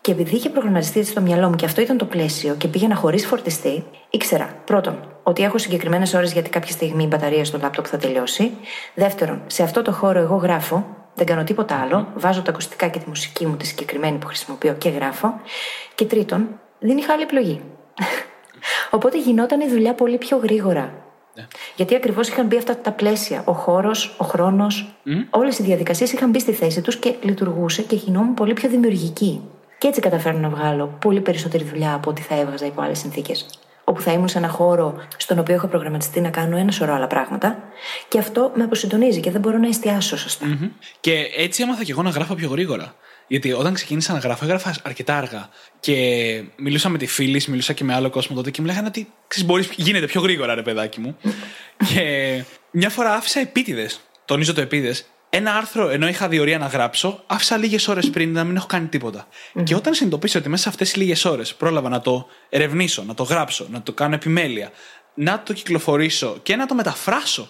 [0.00, 2.94] Και επειδή είχε προγραμματιστεί έτσι στο μυαλό μου και αυτό ήταν το πλαίσιο και πήγαινα
[2.94, 7.84] χωρίς φορτιστή, ήξερα πρώτον ότι έχω συγκεκριμένες ώρες γιατί κάποια στιγμή η μπαταρία στο λάπτοπ
[7.88, 8.50] θα τελειώσει.
[8.94, 12.98] Δεύτερον, σε αυτό το χώρο εγώ γράφω, δεν κάνω τίποτα άλλο, βάζω τα ακουστικά και
[12.98, 15.40] τη μουσική μου τη συγκεκριμένη που χρησιμοποιώ και γράφω.
[15.94, 17.60] Και τρίτον, δεν είχα άλλη επιλογή.
[18.90, 20.92] Οπότε γινόταν η δουλειά πολύ πιο γρήγορα.
[21.34, 21.46] Ναι.
[21.76, 23.42] Γιατί ακριβώς είχαν μπει αυτά τα πλαίσια.
[23.44, 25.10] Ο χώρος, ο χρόνος, mm.
[25.30, 29.40] όλες οι διαδικασίες είχαν μπει στη θέση τους και λειτουργούσε και γινόμουν πολύ πιο δημιουργική.
[29.78, 33.46] Και έτσι καταφέρνω να βγάλω πολύ περισσότερη δουλειά από ό,τι θα έβγαζα υπό άλλες συνθήκες.
[33.84, 37.06] Όπου θα ήμουν σε ένα χώρο στον οποίο έχω προγραμματιστεί να κάνω ένα σωρό άλλα
[37.06, 37.58] πράγματα.
[38.08, 40.16] Και αυτό με αποσυντονίζει και δεν μπορώ να εστιάσω
[41.00, 42.94] Και έτσι έμαθα και εγώ να γράφω πιο γρήγορα.
[43.26, 45.48] Γιατί όταν ξεκίνησα να γράφω, έγραφα αρκετά αργά.
[45.80, 45.94] Και
[46.56, 49.70] μιλούσα με τη φίλη, μιλούσα και με άλλο κόσμο τότε και μου λέγανε ότι ξέρεις,
[49.76, 51.16] γίνεται πιο γρήγορα, ρε παιδάκι μου.
[51.94, 54.00] και μια φορά άφησα επίτηδες.
[54.24, 58.44] Τονίζω το επίτηδες ένα άρθρο, ενώ είχα διορία να γράψω, άφησα λίγες ώρες πριν να
[58.44, 58.88] μην έχω κάνει
[59.64, 63.14] Και όταν συνειδητοποίησα ότι μέσα σε αυτές τι λίγες ώρες πρόλαβα να το ερευνήσω, να
[63.14, 64.70] το γράψω, να το κάνω επιμέλεια,
[65.14, 67.48] να το κυκλοφορήσω και να το μεταφράσω.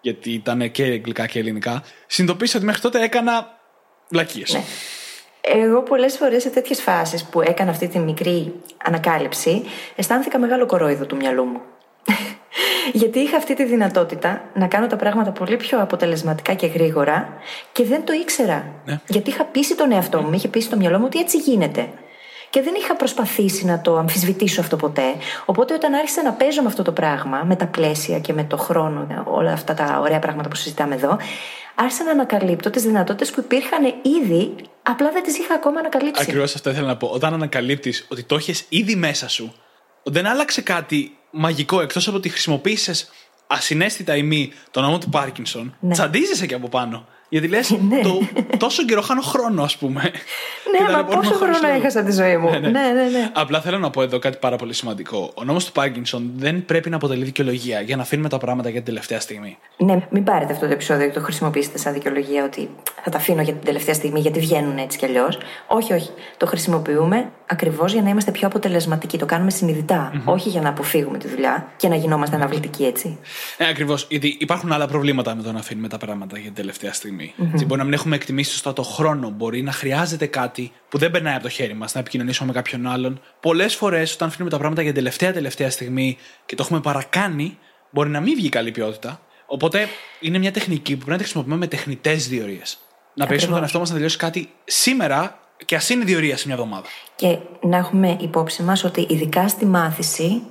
[0.00, 3.58] Γιατί ήταν και αγγλικά και ελληνικά, συνειδητοποίησα ότι μέχρι τότε έκανα
[4.08, 4.52] βλακίες.
[4.52, 4.64] Ναι.
[5.40, 8.52] Εγώ πολλές φορές σε τέτοιες φάσεις που έκανα αυτή τη μικρή
[8.84, 9.62] ανακάλυψη,
[9.96, 11.60] αισθάνθηκα μεγάλο κορόιδο του μυαλού μου.
[12.92, 17.28] Γιατί είχα αυτή τη δυνατότητα να κάνω τα πράγματα πολύ πιο αποτελεσματικά και γρήγορα
[17.72, 18.64] και δεν το ήξερα.
[18.84, 19.00] Ναι.
[19.08, 21.88] Γιατί είχα πείσει τον εαυτό μου, είχε πείσει το μυαλό μου ότι έτσι γίνεται.
[22.50, 25.02] Και δεν είχα προσπαθήσει να το αμφισβητήσω αυτό ποτέ.
[25.44, 28.56] Οπότε όταν άρχισα να παίζω με αυτό το πράγμα, με τα πλαίσια και με το
[28.56, 31.18] χρόνο, όλα αυτά τα ωραία πράγματα που συζητάμε εδώ,
[31.74, 33.84] άρχισα να ανακαλύπτω τις δυνατότητες που υπήρχαν
[34.22, 36.22] ήδη, απλά δεν τις είχα ακόμα ανακαλύψει.
[36.22, 37.06] Ακριβώς αυτό ήθελα να πω.
[37.06, 39.54] Όταν ανακαλύπτεις ότι το έχεις ήδη μέσα σου,
[40.04, 43.10] δεν άλλαξε κάτι μαγικό εκτός από ότι χρησιμοποίησες
[43.46, 45.92] ασυναίσθητα ή μη το νόμο του Πάρκινσον, ναι.
[45.92, 47.06] τσαντίζεσαι και από πάνω.
[47.28, 48.00] Γιατί λες, ναι.
[48.00, 48.20] το,
[48.56, 50.02] τόσο καιρό χάνω χρόνο, ας πούμε.
[50.70, 52.50] Ναι, αλλά πόσο χρόνο έχασα τη ζωή μου.
[52.50, 52.68] Ναι ναι.
[52.68, 53.30] ναι, ναι, ναι.
[53.32, 55.32] Απλά θέλω να πω εδώ κάτι πάρα πολύ σημαντικό.
[55.34, 58.78] Ο νόμος του Πάρκινσον δεν πρέπει να αποτελεί δικαιολογία για να αφήνουμε τα πράγματα για
[58.78, 59.58] την τελευταία στιγμή.
[59.76, 62.70] Ναι, μην πάρετε αυτό το επεισόδιο και το χρησιμοποιήσετε σαν δικαιολογία ότι
[63.02, 65.38] θα τα αφήνω για την τελευταία στιγμή γιατί βγαίνουν έτσι κι αλλιώς.
[65.66, 66.10] Όχι, όχι.
[66.36, 69.18] Το χρησιμοποιούμε ακριβώς για να είμαστε πιο αποτελεσματικοί.
[69.18, 69.50] Το κάνουμε
[70.24, 73.18] όχι για να αποφύγουμε τη δουλειά και να γινόμαστε αναβλητικοί έτσι.
[73.56, 74.06] Ε, ακριβώς.
[74.10, 77.13] Γιατί υπάρχουν άλλα προβλήματα με το να αφήνουμε τα πράγματα για την τελευταία στιγμή.
[77.20, 77.66] Mm-hmm.
[77.66, 79.30] Μπορεί να μην έχουμε εκτιμήσει σωστά το χρόνο.
[79.30, 82.86] Μπορεί να χρειάζεται κάτι που δεν περνάει από το χέρι μας, να επικοινωνήσουμε με κάποιον
[82.86, 83.20] άλλον.
[83.40, 87.58] Πολλές φορές, όταν αφήνουμε τα πράγματα για την τελευταία τελευταία στιγμή και το έχουμε παρακάνει,
[87.90, 89.20] μπορεί να μην βγει καλή ποιότητα.
[89.46, 89.88] Οπότε
[90.20, 92.78] είναι μια τεχνική που πρέπει να τη χρησιμοποιούμε με τεχνητές διορίες.
[93.14, 96.56] Να πείσουμε τον εαυτό μας να τελειώσει κάτι σήμερα και ας είναι διορία σε μια
[96.56, 96.86] εβδομάδα.
[97.16, 100.42] Και να έχουμε υπόψη μας ότι ειδικά στη μάθηση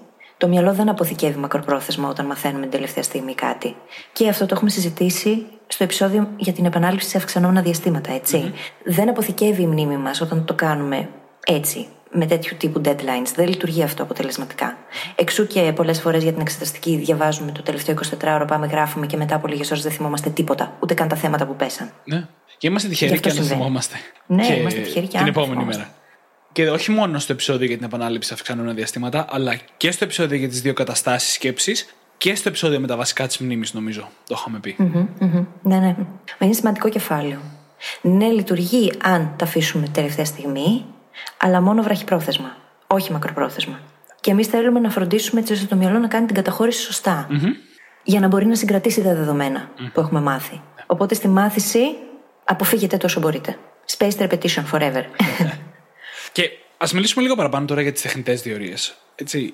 [0.43, 3.75] το μυαλό δεν αποθηκεύει μακροπρόθεσμα όταν μαθαίνουμε την τελευταία στιγμή κάτι.
[4.13, 8.21] Και αυτό το έχουμε συζητήσει στο επεισόδιο για την επανάληψη σε αυξανόμενα διαστήματα,
[8.85, 11.09] Δεν αποθηκεύει η μνήμη μας όταν το κάνουμε
[11.45, 13.31] έτσι, με τέτοιου τύπου deadlines.
[13.35, 14.77] Δεν λειτουργεί αυτό αποτελεσματικά.
[15.15, 19.35] Εξού και πολλές φορές για την εξεταστική διαβάζουμε το τελευταίο 24ωρο, πάμε, γράφουμε και μετά
[19.35, 21.91] από λίγες ώρες δεν θυμόμαστε τίποτα, ούτε καν τα θέματα που πέσαν.
[22.03, 22.27] Ναι.
[22.57, 23.95] Και είμαστε τυχεροί και αν θυμόμαστε.
[24.25, 25.89] Ναι, και είμαστε τυχεροί και Την επόμενη μέρα.
[26.53, 30.49] Και όχι μόνο στο επεισόδιο για την επανάληψη αυξανόμενα διαστήματα, αλλά και στο επεισόδιο για
[30.49, 34.09] τις δύο καταστάσεις σκέψης και στο επεισόδιο με τα βασικά της μνήμης, νομίζω.
[34.27, 34.75] Το είχαμε πει.
[35.61, 35.95] Ναι, ναι.
[36.39, 37.39] Μα είναι σημαντικό κεφάλαιο.
[38.01, 40.85] Ναι, λειτουργεί αν τα αφήσουμε τελευταία στιγμή,
[41.37, 42.57] αλλά μόνο βραχυπρόθεσμα.
[42.87, 43.79] Όχι μακροπρόθεσμα.
[44.21, 47.01] Και εμείς θέλουμε να φροντίσουμε έτσι ώστε το μυαλό να κάνει την καταχώρηση
[48.03, 50.61] Για να μπορεί να συγκρατήσει τα δεδομένα που έχουμε μάθει.
[50.85, 51.79] Οπότε στη μάθηση
[52.43, 53.57] αποφύγετε τόσο μπορείτε.
[53.97, 55.03] Spaced repetition forever.
[56.33, 58.95] Και ας μιλήσουμε λίγο παραπάνω τώρα για τις τεχνητές διορίες.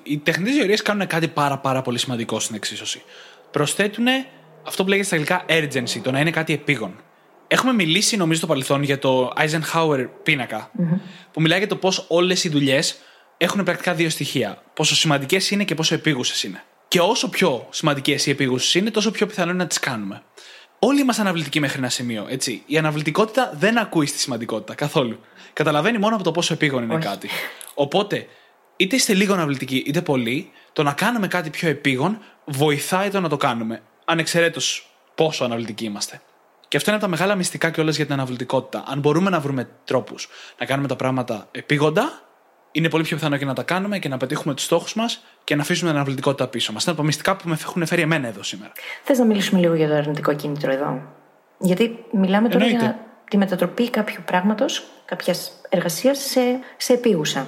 [0.02, 3.02] Οι τεχνητές διορίες κάνουν κάτι πάρα, πάρα πολύ σημαντικό στην εξίσωση.
[3.50, 4.06] Προσθέτουν
[4.66, 7.00] αυτό που λέγεται στα αγγλικά urgency, το να είναι κάτι επίγον.
[7.48, 10.70] Έχουμε μιλήσει, νομίζω, στο παρελθόν για το Eisenhower πίνακα,
[11.32, 12.96] που μιλάει για το πώς όλες οι δουλειές
[13.36, 14.62] έχουν πρακτικά δύο στοιχεία.
[14.74, 16.62] Πόσο σημαντικές είναι και πόσο επίγουσες είναι.
[16.88, 20.22] Και όσο πιο σημαντικές ή επίγουσες είναι, τόσο πιο πιθανό είναι να τις κάνουμε.
[20.82, 22.26] Όλοι είμαστε αναβλητικοί μέχρι ένα σημείο.
[22.28, 22.62] Έτσι.
[22.66, 25.20] Η αναβλητικότητα δεν ακούει στη σημαντικότητα καθόλου.
[25.52, 27.28] Καταλαβαίνει μόνο από το πόσο επίγον είναι κάτι.
[27.74, 28.26] Οπότε,
[28.76, 33.28] είτε είστε λίγο αναβλητικοί είτε πολύ, το να κάνουμε κάτι πιο επίγον βοηθάει το να
[33.28, 33.82] το κάνουμε.
[34.04, 36.20] Ανεξαιρέτως πόσο αναβλητικοί είμαστε.
[36.68, 38.84] Και αυτό είναι από τα μεγάλα μυστικά κιόλας για την αναβλητικότητα.
[38.86, 42.20] Αν μπορούμε να βρούμε τρόπους να κάνουμε τα πράγματα επίγοντα,
[42.72, 45.54] είναι πολύ πιο πιθανό και να τα κάνουμε και να πετύχουμε τους στόχους μας και
[45.54, 46.82] να αφήσουμε την αναβλητικότητα πίσω μας.
[46.82, 48.72] Είναι από τα μυστικά που με έχουν φέρει εμένα εδώ σήμερα.
[49.04, 51.02] Θες να μιλήσουμε λίγο για το αρνητικό κίνητρο εδώ;
[51.58, 52.98] Γιατί μιλάμε τώρα για
[53.30, 56.40] τη μετατροπή κάποιου πράγματος, κάποιας εργασίας σε,
[56.76, 57.46] σε επίγουσα.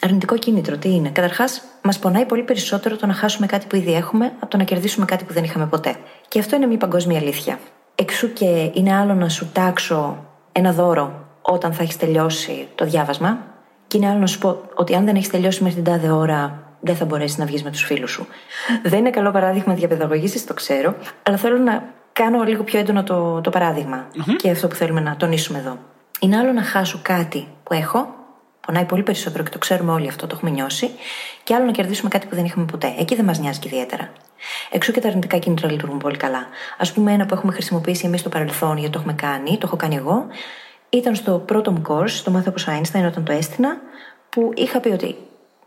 [0.00, 3.94] Αρνητικό κίνητρο, τι είναι; Καταρχάς, μας πονάει πολύ περισσότερο το να χάσουμε κάτι που ήδη
[3.94, 5.96] έχουμε από το να κερδίσουμε κάτι που δεν είχαμε ποτέ.
[6.28, 7.58] Και αυτό είναι μια παγκόσμια αλήθεια.
[7.94, 13.38] Εξού και είναι άλλο να σου τάξω ένα δώρο όταν θα έχεις τελειώσει το διάβασμα,
[13.86, 16.65] και είναι άλλο να σου πω ότι αν δεν έχεις τελειώσει μέχρι την τάδε ώρα,
[16.86, 18.26] δεν θα μπορέσεις να βγεις με τους φίλους σου.
[18.82, 23.40] Δεν είναι καλό παράδειγμα διαπαιδαγωγή, το ξέρω, αλλά θέλω να κάνω λίγο πιο έντονο το,
[23.40, 25.78] το παραδειγμα και αυτό που θέλουμε να τονίσουμε εδώ.
[26.20, 28.14] Είναι άλλο να χάσω κάτι που έχω,
[28.66, 30.90] πονάει πολύ περισσότερο και το ξέρουμε όλοι αυτό, το έχουμε νιώσει,
[31.42, 32.94] και άλλο να κερδίσουμε κάτι που δεν είχαμε ποτέ.
[32.98, 34.12] Εκεί δεν μας νοιάζει και ιδιαίτερα.
[34.70, 36.46] Εξού και τα αρνητικά κίνητρα λειτουργούν πολύ καλά.
[36.78, 39.76] Α πούμε, ένα που έχουμε χρησιμοποιήσει εμείς στο παρελθόν, γιατί το έχουμε κάνει, το έχω
[39.76, 40.26] κάνει εγώ,
[40.88, 43.76] ήταν στο πρώτο μου course, το μάθημα από Einstein, όταν το έστεινα,
[44.28, 45.16] που είχα πει ότι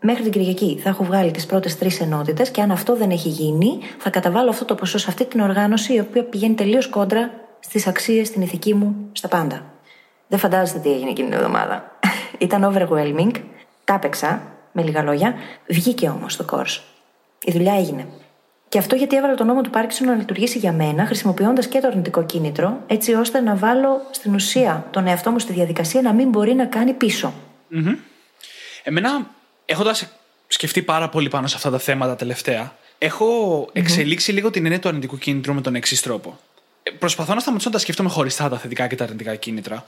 [0.00, 3.28] μέχρι την Κυριακή θα έχω βγάλει τις πρώτες τρεις ενότητες και αν αυτό δεν έχει
[3.28, 7.30] γίνει, θα καταβάλω αυτό το ποσό σε αυτή την οργάνωση, η οποία πηγαίνει τελείως κόντρα
[7.60, 9.64] στις αξίες, στην ηθική μου, στα πάντα.
[10.28, 11.98] Δεν φαντάζεστε τι έγινε εκείνη την εβδομάδα.
[12.38, 13.32] Ήταν overwhelming,
[13.84, 15.34] τα έπαιξα, με λίγα λόγια,
[15.68, 16.80] βγήκε όμως το course.
[17.44, 18.06] Η δουλειά έγινε.
[18.68, 21.86] Και αυτό γιατί έβαλα τον νόμο του Πάρκισον να λειτουργήσει για μένα, χρησιμοποιώντας και το
[21.86, 26.28] αρνητικό κίνητρο, έτσι ώστε να βάλω στην ουσία τον εαυτό μου στη διαδικασία να μην
[26.28, 27.32] μπορεί να κάνει πίσω.
[27.72, 27.96] Mm-hmm.
[28.84, 29.26] Εμένα,
[29.70, 30.06] έχοντας
[30.48, 34.88] σκεφτεί πάρα πολύ πάνω σε αυτά τα θέματα τελευταία, έχω εξελίξει λίγο την έννοια του
[34.88, 36.40] αρνητικού κίνητρου με τον εξής τρόπο.
[36.82, 39.84] Ε, προσπαθώ να σταματήσω να τα σκέφτομαι χωριστά τα θετικά και τα αρνητικά κίνητρα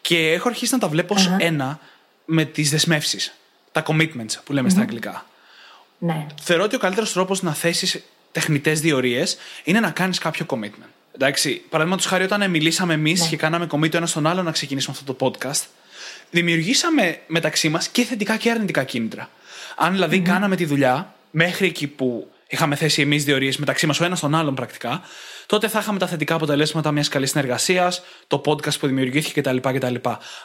[0.00, 1.78] και έχω αρχίσει να τα βλέπω ως ένα
[2.24, 3.34] με τις δεσμεύσεις.
[3.72, 5.26] Τα commitments που λέμε στα αγγλικά.
[5.98, 6.26] Ναι.
[6.42, 10.88] Θεωρώ ότι ο καλύτερος τρόπος να θέσεις τεχνητές διορίες είναι να κάνεις κάποιο commitment.
[11.14, 13.28] Εντάξει, παραδείγματος χάρη, όταν μιλήσαμε εμείς ναι.
[13.28, 15.62] και κάναμε commit το ένας στον άλλο να ξεκινήσουμε αυτό το podcast,
[16.32, 19.28] δημιουργήσαμε μεταξύ μας και θετικά και αρνητικά κίνητρα.
[19.76, 24.04] Αν δηλαδή κάναμε τη δουλειά μέχρι εκεί που είχαμε θέσει εμείς διορίε μεταξύ μας ο
[24.04, 25.02] ένας στον άλλον πρακτικά,
[25.46, 29.56] τότε θα είχαμε τα θετικά αποτελέσματα μιας καλής συνεργασίας, το podcast που δημιουργήθηκε κτλ.
[29.56, 29.94] κτλ.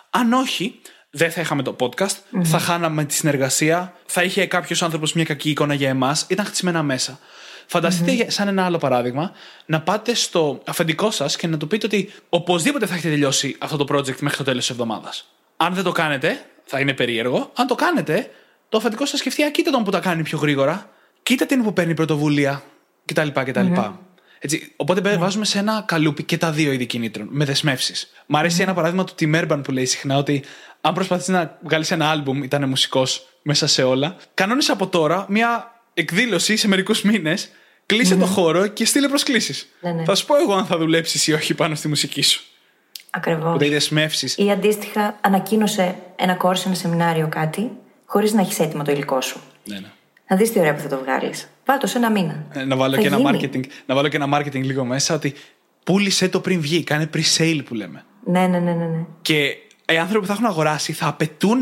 [0.10, 5.14] Αν όχι, δεν θα είχαμε το podcast, θα χάναμε τη συνεργασία, θα είχε κάποιος άνθρωπος
[5.14, 7.20] μια κακή εικόνα για εμάς, ήταν χτισμένα μέσα.
[7.66, 9.32] Φανταστείτε, σαν ένα άλλο παράδειγμα,
[9.66, 13.78] να πάτε στο αφεντικό σας και να του πείτε ότι οπωσδήποτε θα έχετε τελειώσει αυτό
[13.78, 15.32] το project μέχρι το τέλος της εβδομάδας.
[15.58, 17.52] Αν δεν το κάνετε, θα είναι περίεργο.
[17.56, 18.32] Αν το κάνετε,
[18.70, 20.90] το αφεντικό σας σκεφτεί, α, κοίτα τον που τα κάνει πιο γρήγορα.
[21.24, 22.64] Κοίτα την που παίρνει πρωτοβουλία
[23.06, 23.28] κτλ.
[23.28, 23.66] κτλ.
[23.76, 23.94] Mm-hmm.
[24.40, 25.18] Έτσι, οπότε mm-hmm.
[25.18, 28.12] βάζουμε σε ένα καλούπι και τα δύο είδη κινήτρων, με δεσμεύσεις.
[28.26, 28.64] Μ' αρέσει mm-hmm.
[28.64, 30.44] ένα παράδειγμα του Tim Urban που λέει συχνά ότι
[30.82, 35.82] αν προσπαθείς να βγάλεις ένα άλμπουμ, ήταν μουσικός μέσα σε όλα, κανόνισε από τώρα μια
[35.94, 37.50] εκδήλωση σε μερικούς μήνες,
[37.86, 38.20] κλείσε mm-hmm.
[38.20, 39.68] το χώρο και στείλε προσκλήσεις.
[39.82, 40.04] Ναι, ναι.
[40.04, 42.44] Θα σου πω εγώ αν θα δουλέψεις ή όχι πάνω στη μουσική σου.
[43.10, 43.62] Ακριβώς.
[43.62, 44.44] οι δεσμεύσει.
[44.44, 47.72] Ή αντίστοιχα, ανακοίνωσε ένα κόρσο, ένα σεμινάριο, κάτι,
[48.06, 49.40] χωρίς να έχεις έτοιμο το υλικό σου.
[49.64, 49.88] Ναι, ναι.
[50.28, 51.50] Να δεις τι ωραία που θα το βγάλεις.
[51.66, 52.46] Βάλω σε ένα μήνα.
[52.54, 55.34] Ε, να, βάλω και ένα marketing, να βάλω και ένα marketing λίγο μέσα ότι
[55.84, 56.84] πούλησε το πριν βγει.
[56.84, 58.06] Κάνε pre-sale που λέμε.
[58.24, 58.86] Ναι, ναι, ναι, ναι.
[58.86, 59.06] ναι.
[59.22, 59.58] Και
[59.92, 61.62] οι άνθρωποι που θα έχουν αγοράσει θα απαιτούν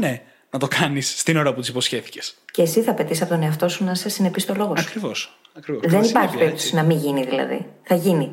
[0.50, 2.36] να το κάνεις στην ώρα που του υποσχέθηκες.
[2.52, 4.84] Και εσύ θα απαιτείς από τον εαυτό σου να σε συνεπεί στο λόγο σου.
[4.88, 5.40] Ακριβώς.
[5.84, 7.66] Δεν υπάρχει περίπτωση να μην γίνει δηλαδή.
[7.84, 8.32] Θα γίνει.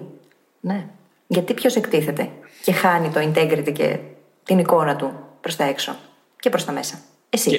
[0.60, 0.86] Ναι.
[1.26, 2.28] Γιατί ποιος εκτίθεται;
[2.62, 3.98] Και χάνει το integrity και
[4.44, 5.96] την εικόνα του προς τα έξω
[6.40, 7.00] και προς τα μέσα.
[7.30, 7.50] Εσύ.
[7.50, 7.58] Και,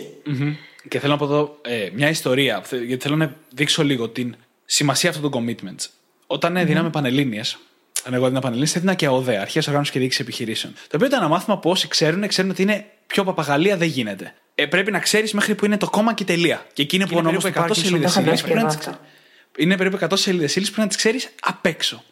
[0.88, 4.36] και θέλω να πω εδώ ε, μια ιστορία, γιατί θέλω να δείξω λίγο την
[4.66, 5.88] σημασία αυτών των commitments.
[6.28, 6.66] Όταν mm-hmm.
[6.66, 7.42] δίναμε πανελίνε,
[8.04, 10.74] αν εγώ έδινα πανελίνε, έδινα και ΟΔΕ, Αρχές Οργάνωσης και Διοίκησης Επιχειρήσεων.
[10.74, 14.34] Το οποίο ήταν ένα μάθημα που όσοι ξέρουν, ξέρουν ότι είναι πιο παπαγαλία δεν γίνεται.
[14.56, 16.66] Ε, πρέπει να ξέρεις μέχρι που είναι το κόμμα και η τελεία.
[16.74, 18.20] Και εκείνη που ο νόμο 100 σελίδες
[19.58, 22.04] Είναι περίπου 100 σελίδες ύλη που να τις ξέρεις απ' έξω.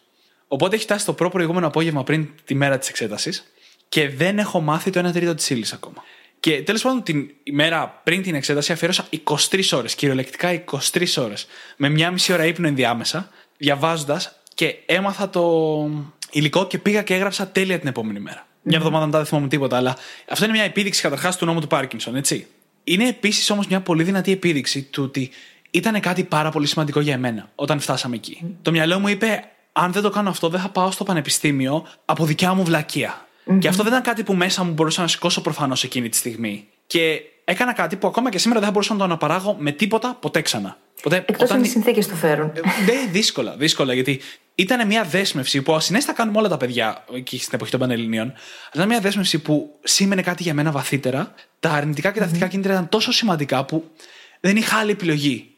[0.53, 3.51] Οπότε έχει φτάσει το προ προηγούμενο απόγευμα πριν τη μέρα της εξέτασης
[3.89, 6.03] και δεν έχω μάθει το 1 τρίτο της ύλης ακόμα.
[6.39, 9.07] Και τέλος πάντων την ημέρα πριν την εξέταση αφιέρωσα
[9.49, 15.89] 23 ώρες, κυριολεκτικά 23 ώρες, με μια μισή ώρα ύπνο ενδιάμεσα, διαβάζοντας και έμαθα το
[16.31, 18.47] υλικό και πήγα και έγραψα τέλεια την επόμενη μέρα.
[18.61, 19.97] Μια εβδομάδα μετά δεν θυμάμαι τίποτα, αλλά
[20.29, 22.47] αυτό είναι μια επίδειξη καταρχάς του νόμου του Πάρκινσον, έτσι.
[22.83, 25.29] Είναι επίσης όμως μια πολύ δυνατή επίδειξη του ότι
[25.71, 28.57] ήταν κάτι πάρα πολύ σημαντικό για εμένα όταν φτάσαμε εκεί.
[28.61, 32.25] Το μυαλό μου είπε, αν δεν το κάνω αυτό, δεν θα πάω στο πανεπιστήμιο από
[32.25, 33.25] δικιά μου βλακεία.
[33.59, 36.67] Και αυτό δεν ήταν κάτι που μέσα μου μπορούσα να σηκώσω προφανώς εκείνη τη στιγμή.
[36.87, 40.17] Και έκανα κάτι που ακόμα και σήμερα δεν θα μπορούσα να το αναπαράγω με τίποτα
[40.19, 40.77] ποτέ ξανά.
[41.09, 41.57] Εκτός όταν...
[41.57, 42.51] αν οι συνθήκες το φέρουν.
[42.85, 43.93] Ναι, δύσκολα, δύσκολα.
[43.93, 44.21] Γιατί
[44.55, 48.25] ήταν μια δέσμευση που ασυνέστα κάνουμε όλα τα παιδιά εκεί στην εποχή των Πανελληνίων.
[48.25, 48.35] Αλλά
[48.73, 51.33] ήταν μια δέσμευση που σήμαινε κάτι για μένα βαθύτερα.
[51.59, 53.91] Τα αρνητικά και τα θετικά κίνητρα ήταν τόσο σημαντικά που
[54.39, 55.50] δεν είχα άλλη επιλογή.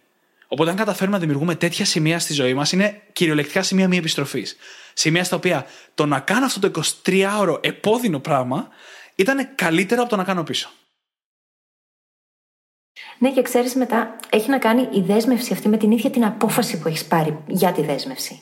[0.54, 4.56] Οπότε, αν καταφέρουμε να δημιουργούμε τέτοια σημεία στη ζωή μας, είναι κυριολεκτικά σημεία μη επιστροφής.
[4.94, 8.68] Σημεία στα οποία το να κάνω αυτό το 23ωρο επώδυνο πράγμα
[9.16, 10.70] ήταν καλύτερο από το να κάνω πίσω.
[13.18, 16.80] Ναι, και ξέρεις μετά, έχει να κάνει η δέσμευση αυτή με την ίδια την απόφαση
[16.80, 18.42] που έχεις πάρει για τη δέσμευση.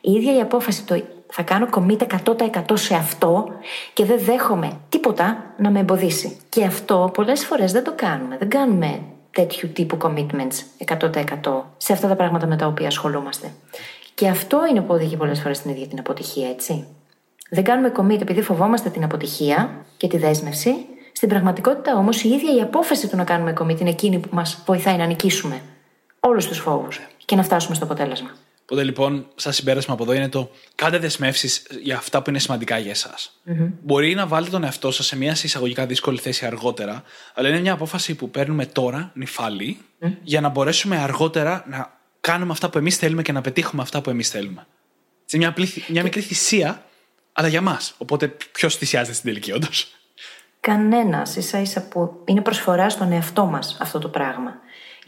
[0.00, 3.48] Η ίδια η απόφαση το θα κάνω commit 100% σε αυτό
[3.92, 6.40] και δεν δέχομαι τίποτα να με εμποδίσει.
[6.48, 8.36] Και αυτό πολλές φορές δεν το κάνουμε.
[8.38, 13.52] Δεν κάνουμε τέτοιου τύπου commitments 100% σε αυτά τα πράγματα με τα οποία ασχολούμαστε.
[14.14, 16.86] Και αυτό είναι που οδηγεί πολλές φορές στην ίδια την αποτυχία, έτσι.
[17.50, 20.74] Δεν κάνουμε commit επειδή φοβόμαστε την αποτυχία και τη δέσμευση.
[21.12, 24.62] Στην πραγματικότητα όμως η ίδια η απόφαση του να κάνουμε commit είναι εκείνη που μας
[24.66, 25.60] βοηθάει να νικήσουμε
[26.20, 28.30] όλους τους φόβους και να φτάσουμε στο αποτέλεσμα.
[28.70, 32.78] Οπότε λοιπόν, σαν συμπέρασμα από εδώ είναι το κάντε δεσμεύσεις για αυτά που είναι σημαντικά
[32.78, 33.14] για εσα
[33.82, 37.02] Μπορεί να βάλετε τον εαυτό σας σε μια εισαγωγικά δύσκολη θέση αργότερα,
[37.34, 39.78] αλλά είναι μια απόφαση που παίρνουμε τώρα, νυφάλη,
[40.22, 44.10] για να μπορέσουμε αργότερα να κάνουμε αυτά που εμείς θέλουμε και να πετύχουμε αυτά που
[44.10, 44.66] εμείς θέλουμε.
[45.30, 46.84] Είναι μια, πλήθη, μια μικρή θυσία,
[47.32, 47.94] αλλά για μας.
[47.98, 49.94] Οπότε ποιος θυσιάζεται στην τελική, όντως;
[50.60, 54.58] Κανένας, ίσα ίσα που είναι προσφορά στον εαυτό μας αυτό το πράγμα.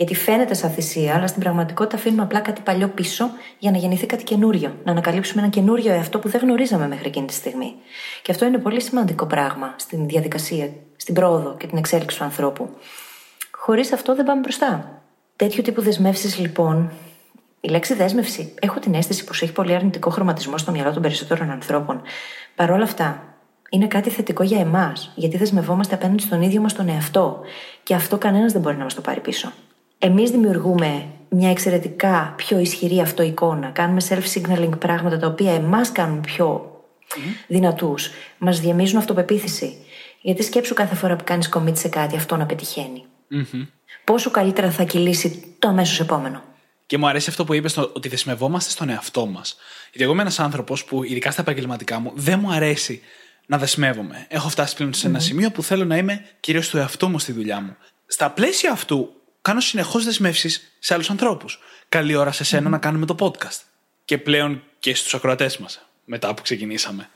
[0.03, 4.07] Γιατί φαίνεται σαν θυσία, αλλά στην πραγματικότητα αφήνουμε απλά κάτι παλιό πίσω για να γεννηθεί
[4.07, 4.77] κάτι καινούριο.
[4.85, 7.75] Να ανακαλύψουμε ένα καινούριο εαυτό που δεν γνωρίζαμε μέχρι εκείνη τη στιγμή.
[8.23, 12.69] Και αυτό είναι πολύ σημαντικό πράγμα στην διαδικασία, στην πρόοδο και την εξέλιξη του ανθρώπου.
[13.51, 15.03] Χωρίς αυτό δεν πάμε μπροστά.
[15.37, 16.93] Τέτοιου τύπου δεσμεύσεις, λοιπόν,
[17.61, 21.51] η λέξη δέσμευση, έχω την αίσθηση πως έχει πολύ αρνητικό χρωματισμό στο μυαλό των περισσότερων
[21.51, 22.03] ανθρώπων.
[22.55, 23.23] Παρ' όλα αυτά,
[23.71, 27.41] είναι κάτι θετικό για εμάς, γιατί δεσμευόμαστε απέναντι στον ίδιο μας τον εαυτό.
[27.83, 29.53] Και αυτό κανένας δεν μπορεί να μας το πάρει πίσω.
[30.05, 33.69] Εμείς δημιουργούμε μια εξαιρετικά πιο ισχυρή αυτοεικόνα.
[33.69, 37.19] Κάνουμε self-signaling πράγματα τα οποία εμάς κάνουν πιο mm.
[37.47, 38.11] δυνατούς.
[38.39, 39.77] Μας διαμίζουν αυτοπεποίθηση.
[40.21, 43.05] Γιατί σκέψου κάθε φορά που κάνεις commit σε κάτι, αυτό να πετυχαίνει.
[43.31, 43.67] Mm-hmm.
[44.05, 46.43] Πόσο καλύτερα θα κυλήσει το αμέσως επόμενο.
[46.87, 49.57] Και μου αρέσει αυτό που είπες, ότι δεσμευόμαστε στον εαυτό μας.
[49.85, 53.03] Γιατί εγώ είμαι ένας άνθρωπος που, ειδικά στα επαγγελματικά μου, δεν μου αρέσει
[53.47, 54.27] να δεσμεύομαι.
[54.29, 55.23] Έχω φτάσει πλέον σε ένα mm-hmm.
[55.23, 57.77] σημείο που θέλω να είμαι κυρίως του εαυτού μου στη δουλειά μου.
[58.07, 61.61] Στα πλαίσια αυτού, κάνω συνεχώς δεσμεύσεις σε άλλους ανθρώπους.
[61.89, 62.71] Καλή ώρα σε σένα mm-hmm.
[62.71, 63.61] να κάνουμε το podcast.
[64.05, 67.09] Και πλέον και στους ακροατές μας, μετά που ξεκινήσαμε.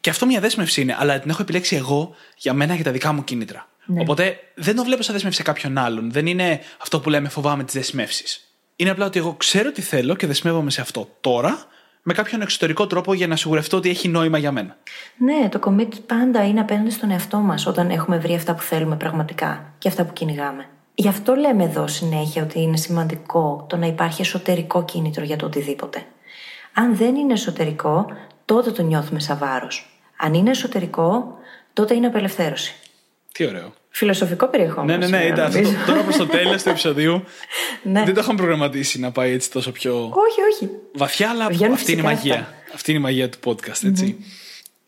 [0.00, 3.12] Και αυτό μια δέσμευση είναι, αλλά την έχω επιλέξει εγώ για μένα για τα δικά
[3.12, 3.68] μου κίνητρα.
[3.86, 4.00] Ναι.
[4.00, 6.10] Οπότε δεν το βλέπω σαν δέσμευση σε κάποιον άλλον.
[6.10, 8.50] Δεν είναι αυτό που λέμε φοβάμαι τις δεσμεύσεις.
[8.76, 11.66] Είναι απλά ότι εγώ ξέρω τι θέλω και δεσμεύομαι σε αυτό τώρα
[12.02, 14.76] με κάποιον εξωτερικό τρόπο για να σιγουρευτώ ότι έχει νόημα για μένα.
[15.16, 18.96] Ναι, το commit πάντα είναι απέναντι στον εαυτό μας όταν έχουμε βρει αυτά που θέλουμε
[18.96, 20.68] πραγματικά και αυτά που κυνηγάμε.
[20.98, 25.46] Γι' αυτό λέμε εδώ συνέχεια ότι είναι σημαντικό το να υπάρχει εσωτερικό κίνητρο για το
[25.46, 26.06] οτιδήποτε.
[26.72, 28.06] Αν δεν είναι εσωτερικό,
[28.44, 30.00] τότε το νιώθουμε σαν βάρος.
[30.16, 31.38] Αν είναι εσωτερικό,
[31.72, 32.74] τότε είναι απελευθέρωση.
[33.32, 33.72] Τι ωραίο.
[33.88, 34.98] Φιλοσοφικό περιεχόμενο.
[34.98, 35.24] Ναι, ναι, ναι.
[35.24, 35.60] Ήταν αυτό.
[35.86, 37.24] Τώρα προς το τέλος του επεισοδίου.
[37.82, 38.04] ναι.
[38.04, 39.94] Δεν το είχαμε προγραμματίσει να πάει έτσι τόσο πιο.
[39.98, 40.70] Όχι, όχι.
[40.92, 42.54] Βαθιά, αλλά αυτή είναι η μαγεία.
[42.74, 44.24] Αυτή είναι η μαγεία του podcast, ετσι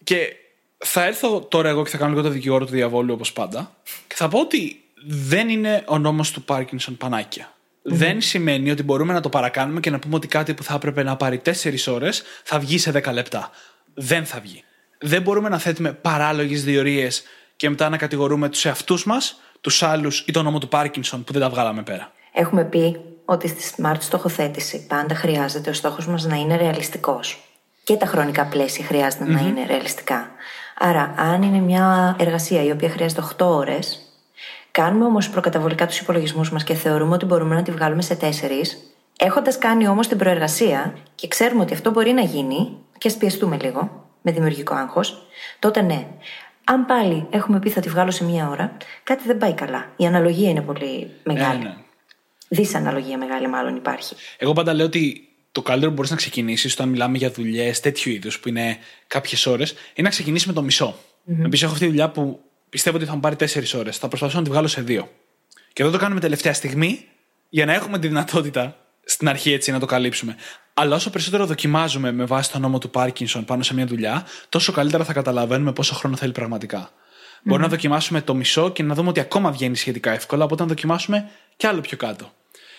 [0.04, 0.36] Και
[0.78, 3.76] θα έρθω τώρα εγώ και θα κάνω λίγο το δικηγόρο του διαβόλου όπως πάντα.
[4.06, 7.52] Και θα πω ότι δεν είναι ο νόμος του Πάρκινσον πανάκια.
[7.82, 11.02] Δεν σημαίνει ότι μπορούμε να το παρακάνουμε και να πούμε ότι κάτι που θα έπρεπε
[11.02, 11.52] να πάρει 4
[11.88, 13.50] ώρες θα βγει σε 10 λεπτά.
[13.94, 14.64] Δεν θα βγει.
[14.98, 17.22] Δεν μπορούμε να θέτουμε παράλογες διορίες
[17.56, 21.32] και μετά να κατηγορούμε τους εαυτούς μας, τους άλλους ή τον νόμο του Πάρκινσον που
[21.32, 22.12] δεν τα βγάλαμε πέρα.
[22.32, 27.42] Έχουμε πει ότι στη smart στοχοθέτηση πάντα χρειάζεται ο στόχος μας να είναι ρεαλιστικός.
[27.84, 28.86] Και τα χρονικά πλαίσια
[29.18, 30.30] να είναι ρεαλιστικά.
[30.78, 34.07] Άρα, αν είναι μια εργασία η οποία χρειάζεται 8 ώρες,
[34.80, 38.24] κάνουμε όμως προκαταβολικά τους υπολογισμούς μας και θεωρούμε ότι μπορούμε να τη βγάλουμε σε 4,
[39.18, 43.56] έχοντας κάνει όμως την προεργασία και ξέρουμε ότι αυτό μπορεί να γίνει, και ας πιεστούμε
[43.62, 45.26] λίγο με δημιουργικό άγχος,
[45.58, 46.06] τότε ναι.
[46.64, 49.92] Αν πάλι έχουμε πει θα τη βγάλω σε μία ώρα, κάτι δεν πάει καλά.
[49.96, 51.58] Η αναλογία είναι πολύ μεγάλη.
[51.58, 51.74] Ναι, ναι.
[52.48, 54.14] Δυσαναλογία μεγάλη, μάλλον υπάρχει.
[54.38, 58.12] Εγώ πάντα λέω ότι το καλύτερο που μπορείς να ξεκινήσεις όταν μιλάμε για δουλειές τέτοιου
[58.12, 60.94] είδους που είναι κάποιες ώρες, είναι να ξεκινήσεις με το μισό.
[60.94, 61.44] Mm-hmm.
[61.44, 63.96] Επίσης, έχω αυτή τη δουλειά που πιστεύω ότι θα μου πάρει τέσσερις ώρες.
[63.96, 65.10] Θα προσπαθήσω να τη βγάλω σε δύο.
[65.72, 67.04] Και εδώ το κάνουμε τελευταία στιγμή
[67.48, 70.36] για να έχουμε τη δυνατότητα στην αρχή έτσι να το καλύψουμε.
[70.74, 74.72] Αλλά όσο περισσότερο δοκιμάζουμε με βάση το νόμο του Πάρκινσον πάνω σε μια δουλειά, τόσο
[74.72, 76.88] καλύτερα θα καταλαβαίνουμε πόσο χρόνο θέλει πραγματικά.
[76.88, 77.40] Mm.
[77.42, 80.68] Μπορεί να δοκιμάσουμε το μισό και να δούμε ότι ακόμα βγαίνει σχετικά εύκολα, οπότε να
[80.68, 82.32] δοκιμάσουμε κι άλλο πιο κάτω.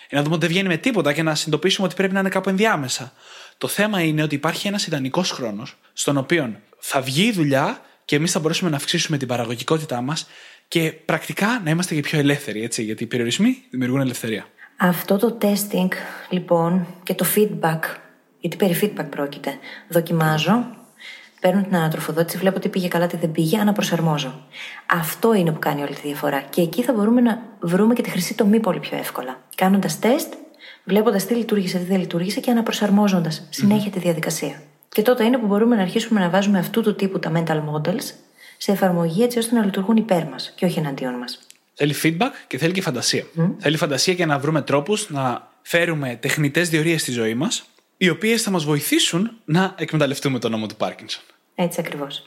[0.10, 2.30] Ή να δούμε ότι δεν βγαίνει με τίποτα και να συνειδητοποιήσουμε ότι πρέπει να είναι
[2.30, 3.14] κάπου ενδιάμεσα.
[3.58, 8.16] Το θέμα είναι ότι υπάρχει ένας ιδανικός χρόνος, στον οποίο θα βγει η δουλειά και
[8.16, 10.28] εμείς θα μπορέσουμε να αυξήσουμε την παραγωγικότητά μας
[10.68, 14.46] και πρακτικά να είμαστε και πιο ελεύθεροι, έτσι, γιατί οι περιορισμοί δημιουργούν ελευθερία.
[14.78, 15.88] Αυτό το testing,
[16.30, 17.80] λοιπόν, και το feedback,
[18.40, 19.54] γιατί περί feedback πρόκειται,
[19.88, 20.66] δοκιμάζω,
[21.42, 24.48] παίρνω την ανατροφοδότηση, βλέπω τι πήγε καλά, τι δεν πήγε, αναπροσαρμόζω.
[24.86, 26.42] Αυτό είναι που κάνει όλη τη διαφορά.
[26.42, 29.42] Και εκεί θα μπορούμε να βρούμε και τη χρυσή τομή πολύ πιο εύκολα.
[29.56, 30.34] Κάνοντας τεστ,
[30.84, 34.62] βλέποντας τι λειτουργήσε, τι δεν λειτουργήσε και αναπροσαρμόζοντας συνέχεια τη διαδικασία.
[34.90, 38.14] Και τότε είναι που μπορούμε να αρχίσουμε να βάζουμε αυτού του τύπου τα mental models
[38.58, 41.40] σε εφαρμογή έτσι ώστε να λειτουργούν υπέρ μας και όχι εναντίον μας.
[41.74, 43.24] Θέλει feedback και θέλει και φαντασία.
[43.58, 47.66] Θέλει φαντασία για να βρούμε τρόπους να φέρουμε τεχνητές διορίες στη ζωή μας,
[47.98, 51.24] οι οποίες θα μας βοηθήσουν να εκμεταλλευτούμε τον νόμο του Πάρκινσον.
[51.56, 52.24] Έτσι ακριβώς.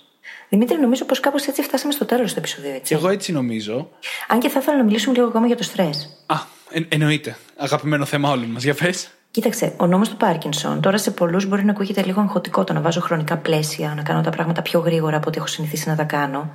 [0.49, 2.83] Δημήτρη, νομίζω πως κάπως έτσι φτάσαμε στο τέλος του επεισοδίου, έτσι.
[2.83, 3.91] Και εγώ έτσι νομίζω.
[4.29, 5.91] Αν και θα ήθελα να μιλήσουμε λίγο ακόμα για το στρε.
[6.27, 6.37] Α,
[6.71, 7.37] εν, εννοείται.
[7.57, 8.63] Αγαπημένο θέμα όλων μας.
[8.63, 9.11] Για πες.
[9.33, 12.81] Κοίταξε, ο νόμος του Πάρκινσον τώρα σε πολλούς μπορεί να ακούγεται λίγο αγχωτικό το να
[12.81, 16.05] βάζω χρονικά πλαίσια, να κάνω τα πράγματα πιο γρήγορα από ό,τι έχω συνηθίσει να τα
[16.05, 16.51] κάνω.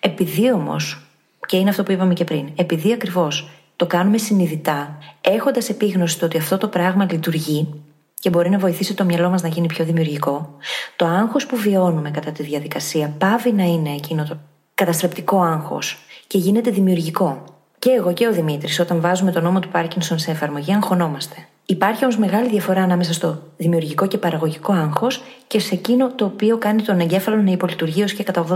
[0.00, 1.06] Επειδή όμως,
[1.46, 6.24] και είναι αυτό που είπαμε και πριν, επειδή ακριβώς το κάνουμε συνειδητά, έχοντας επίγνωση το
[6.24, 7.82] ότι αυτό το πράγμα λειτουργεί
[8.20, 10.56] και μπορεί να βοηθήσει το μυαλό μας να γίνει πιο δημιουργικό,
[10.96, 14.38] το άγχος που βιώνουμε κατά τη διαδικασία πάβει να είναι εκείνο το
[14.74, 17.44] καταστρεπτικό άγχος και γίνεται δημιουργικό.
[17.78, 21.48] Και εγώ και ο Δημήτρης, όταν βάζουμε το νόμο του Πάρκινσον σε εφαρμογή, αγχωνόμαστε.
[21.66, 26.58] Υπάρχει όμως μεγάλη διαφορά ανάμεσα στο δημιουργικό και παραγωγικό άγχος και σε εκείνο το οποίο
[26.58, 28.46] κάνει τον εγκέφαλο να υπολειτουργεί ω και κατά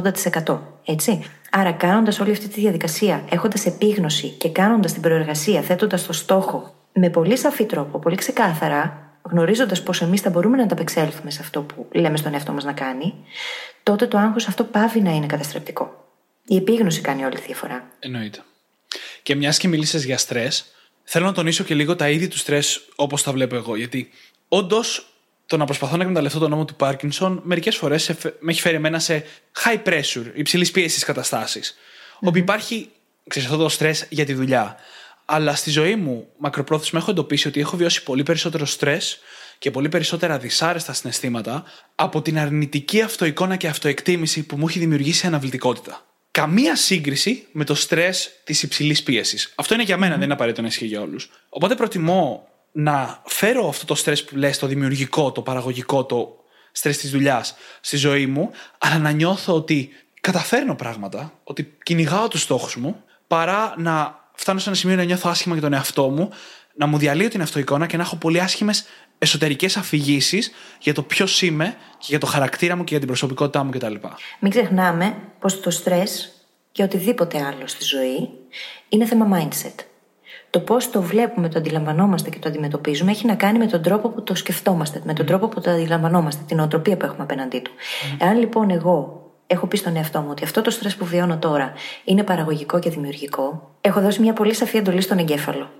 [0.47, 0.59] 80%.
[0.85, 1.25] Έτσι.
[1.51, 6.75] Άρα, κάνοντας όλη αυτή τη διαδικασία, έχοντας επίγνωση και κάνοντας την προεργασία, θέτοντας το στόχο
[6.93, 11.63] με πολύ σαφή τρόπο, πολύ ξεκάθαρα, γνωρίζοντας πως εμείς θα μπορούμε να ανταπεξέλθουμε σε αυτό
[11.63, 13.15] που λέμε στον εαυτό μας να κάνει,
[13.83, 16.05] τότε το άγχος αυτό πάβει να είναι καταστρεπτικό.
[16.45, 17.89] Η επίγνωση κάνει όλη τη διαφορά.
[17.99, 18.39] Εννοείται.
[19.23, 20.65] Και μιας και μίλησε για στρες,
[21.11, 23.77] θέλω να τονίσω και λίγο τα είδη του στρες όπως τα βλέπω εγώ.
[23.77, 24.11] Γιατί
[24.49, 25.07] όντως
[25.47, 28.99] το να προσπαθώ να εκμεταλλευτώ τον νόμο του Πάρκινσον μερικές φορές με έχει φέρει εμένα
[28.99, 29.25] σε
[29.65, 31.75] high pressure, υψηλής πίεσης καταστάσεις.
[31.75, 32.27] Mm-hmm.
[32.29, 32.89] Όπου υπάρχει
[33.29, 34.77] ξέρεις, αυτό το στρες για τη δουλειά.
[35.25, 39.19] Αλλά στη ζωή μου, μακροπρόθεσμα, έχω εντοπίσει ότι έχω βιώσει πολύ περισσότερο στρες
[39.59, 45.25] και πολύ περισσότερα δυσάρεστα συναισθήματα από την αρνητική αυτοεικόνα και αυτοεκτίμηση που μου έχει δημιουργήσει
[45.25, 46.08] η αναβλητικότητα
[46.39, 49.53] καμία σύγκριση με το στρες της υψηλής πίεσης.
[49.55, 51.31] Αυτό είναι για μένα, δεν είναι απαραίτητο να ισχύει για όλους.
[51.49, 56.99] Οπότε προτιμώ να φέρω αυτό το στρες που λες, το δημιουργικό, το παραγωγικό, το στρες
[56.99, 62.77] της δουλειάς στη ζωή μου, αλλά να νιώθω ότι καταφέρνω πράγματα, ότι κυνηγάω τους στόχους
[62.77, 66.31] μου, παρά να φτάνω σε ένα σημείο να νιώθω άσχημα για τον εαυτό μου,
[66.79, 68.85] να μου διαλύω την αυτοεικόνα και να έχω πολύ άσχημες
[69.19, 70.51] εσωτερικές αφηγήσεις
[70.81, 73.95] για το ποιος είμαι και για το χαρακτήρα μου και για την προσωπικότητά μου κτλ.
[74.41, 76.33] Μην ξεχνάμε πως το στρες
[76.73, 78.29] και οτιδήποτε άλλο στη ζωή
[78.89, 79.85] είναι θέμα mindset.
[80.51, 84.09] Το πώς το βλέπουμε, το αντιλαμβανόμαστε και το αντιμετωπίζουμε έχει να κάνει με τον τρόπο
[84.09, 87.71] που το σκεφτόμαστε, με τον τρόπο που το αντιλαμβανόμαστε, την οτροπία που έχουμε απέναντί του.
[88.19, 91.73] Εάν λοιπόν εγώ έχω πει στον εαυτό μου ότι αυτό το στρες που βιώνω τώρα
[92.05, 95.71] είναι παραγωγικό και δημιουργικό, έχω δώσει μια πολύ σαφή εντολή στον εγκέφαλο.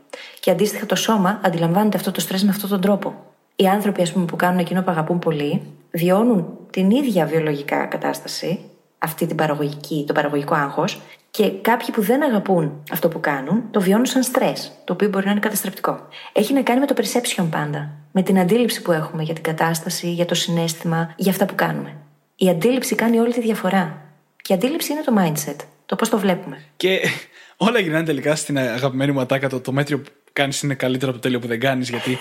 [0.41, 3.15] Και αντίστοιχα το σώμα αντιλαμβάνεται αυτό το στρες με αυτόν τον τρόπο.
[3.57, 8.61] Οι άνθρωποι, ας πούμε, που κάνουν εκείνο που αγαπούν πολύ, βιώνουν την ίδια βιολογικά κατάσταση,
[8.99, 11.01] αυτή την παραγωγική, το παραγωγικό άγχος,
[11.31, 15.25] και κάποιοι που δεν αγαπούν αυτό που κάνουν, το βιώνουν σαν στρες, το οποίο μπορεί
[15.25, 16.01] να είναι καταστρεπτικό.
[16.33, 17.91] Έχει να κάνει με το perception πάντα.
[18.13, 21.97] Με την αντίληψη που έχουμε για την κατάσταση, για το συνέστημα, για αυτά που κάνουμε.
[22.41, 24.03] Η αντίληψη κάνει όλη τη διαφορά.
[24.43, 25.57] Και η αντίληψη είναι το mindset.
[25.87, 26.65] Το πώς το βλέπουμε.
[26.77, 27.01] Και
[27.57, 29.49] όλα γυρνάνε τελικά στην αγαπημένη μου ατάκα.
[29.49, 31.89] Το, το μέτριο που κάνεις είναι καλύτερο από το τέλειο που δεν κάνεις.
[31.89, 32.17] Γιατί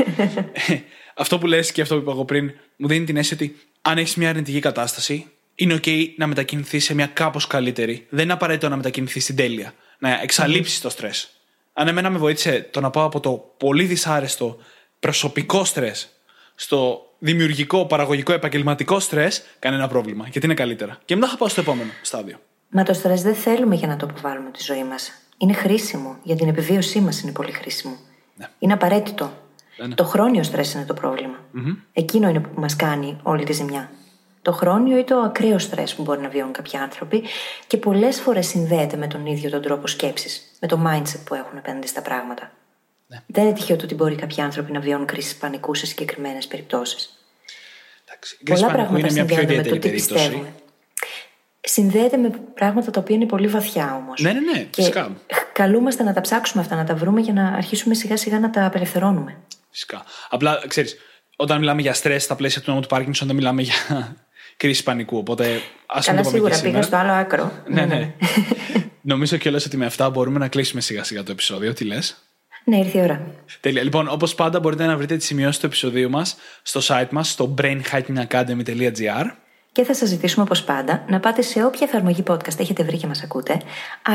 [1.24, 3.97] αυτό που λες και αυτό που είπα εγώ πριν μου δίνει την αίσθηση ότι αν
[3.97, 8.05] έχεις μια αρνητική κατάσταση, είναι OK να μετακινηθείς σε μια κάπως καλύτερη.
[8.09, 9.74] Δεν είναι απαραίτητο να μετακινηθείς στην τέλεια.
[9.99, 11.30] Να εξαλείψεις το στρες.
[11.74, 14.57] Αν εμένα με βοήθησε το να πάω από το πολύ δυσάρεστο
[14.99, 16.09] προσωπικό στρες
[16.55, 20.28] στο δημιουργικό, παραγωγικό, επαγγελματικό στρες, κανένα πρόβλημα.
[20.28, 20.97] Γιατί είναι καλύτερα.
[21.05, 22.38] Και μετά θα πάω στο επόμενο στάδιο.
[22.70, 25.11] Μα το στρες δεν θέλουμε για να το αποβάλουμε τη ζωή μας.
[25.38, 26.18] Είναι χρήσιμο.
[26.24, 27.97] Για την επιβίωσή μας είναι πολύ χρήσιμο.
[28.36, 28.47] Ναι.
[28.59, 29.32] Είναι απαραίτητο.
[29.78, 29.95] Ναι, ναι.
[29.95, 31.36] Το χρόνιο στρες είναι το πρόβλημα.
[31.55, 31.76] Mm-hmm.
[31.93, 33.89] Εκείνο είναι που μας κάνει όλη τη ζημιά.
[34.41, 37.24] Το χρόνιο ή το ακραίο στρες που μπορεί να βιώνουν κάποιοι άνθρωποι
[37.68, 41.57] και πολλές φορές συνδέεται με τον ίδιο τον τρόπο σκέψης, με το mindset που έχουν
[41.57, 42.51] απέναντι στα πράγματα.
[43.08, 43.24] Ναι.
[43.28, 47.10] Δεν είναι τυχαίο το ότι μπορεί κάποιοι άνθρωποι να βιώνουν κρίση πανικούς σε συγκεκριμένες περιπτώσεις.
[48.45, 50.53] Πολλά πράγματα είναι μια πιο με το τι πιστεύουμε.
[51.62, 54.22] Συνδέεται με πράγματα τα οποία είναι πολύ βαθιά όμως.
[54.22, 55.12] Ναι, ναι, ναι, φυσικά.
[55.53, 58.66] Καλούμαστε να τα ψάξουμε αυτά, να τα βρούμε για να αρχίσουμε σιγά σιγά να τα
[58.66, 59.38] απελευθερώνουμε.
[59.70, 60.03] Φυσικά.
[60.30, 60.97] Απλά ξέρεις,
[61.36, 63.74] όταν μιλάμε για στρες στα πλαίσια του νόμου του Πάρκινσον, δεν μιλάμε για
[64.58, 65.18] κρίση πανικού.
[65.18, 67.51] Οπότε ας Καλά, σίγουρα πήγα στο άλλο άκρο.
[67.68, 67.95] ναι, ναι.
[67.95, 68.14] ναι.
[69.01, 71.74] Νομίζω κιόλας ότι με αυτά μπορούμε να κλείσουμε σιγά σιγά το επεισόδιο.
[71.74, 72.27] Τι λες;
[72.70, 73.22] Ναι, ήρθε η ώρα.
[73.59, 73.84] Τέλεια.
[73.84, 77.53] Λοιπόν, όπως πάντα, μπορείτε να βρείτε τις σημειώσεις του επεισοδίου μας στο site μας, στο
[77.57, 79.26] brainhackingacademy.gr.
[79.72, 83.07] Και θα σας ζητήσουμε όπως πάντα να πάτε σε όποια εφαρμογή podcast έχετε βρει και
[83.07, 83.61] μας ακούτε,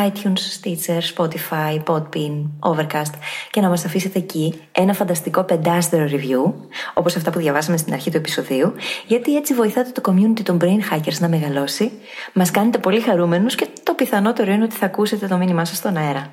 [0.07, 3.13] iTunes, Stitcher, Spotify, Podbean, Overcast,
[3.51, 6.53] και να μας αφήσετε εκεί ένα φανταστικό πεντάστερο review,
[6.95, 8.75] όπως αυτά που διαβάσαμε στην αρχή του επεισοδίου,
[9.07, 11.93] γιατί έτσι βοηθάτε το community των Brain Hackers να μεγαλώσει,
[12.33, 15.97] μας κάνετε πολύ χαρούμενους και το πιθανότερο είναι ότι θα ακούσετε το μήνυμά σας στον
[15.97, 16.29] αέρα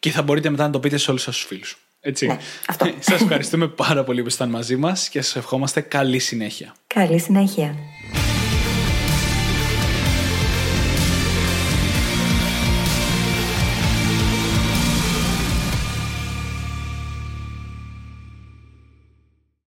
[0.00, 1.78] και θα μπορείτε μετά να το πείτε σε όλους σας τους φίλους.
[2.00, 2.26] Έτσι.
[2.26, 2.86] Ναι, αυτό.
[3.00, 6.74] Σας ευχαριστούμε πάρα πολύ που ήσασταν μαζί μας και σας ευχόμαστε καλή συνέχεια.
[6.86, 7.74] Καλή συνέχεια.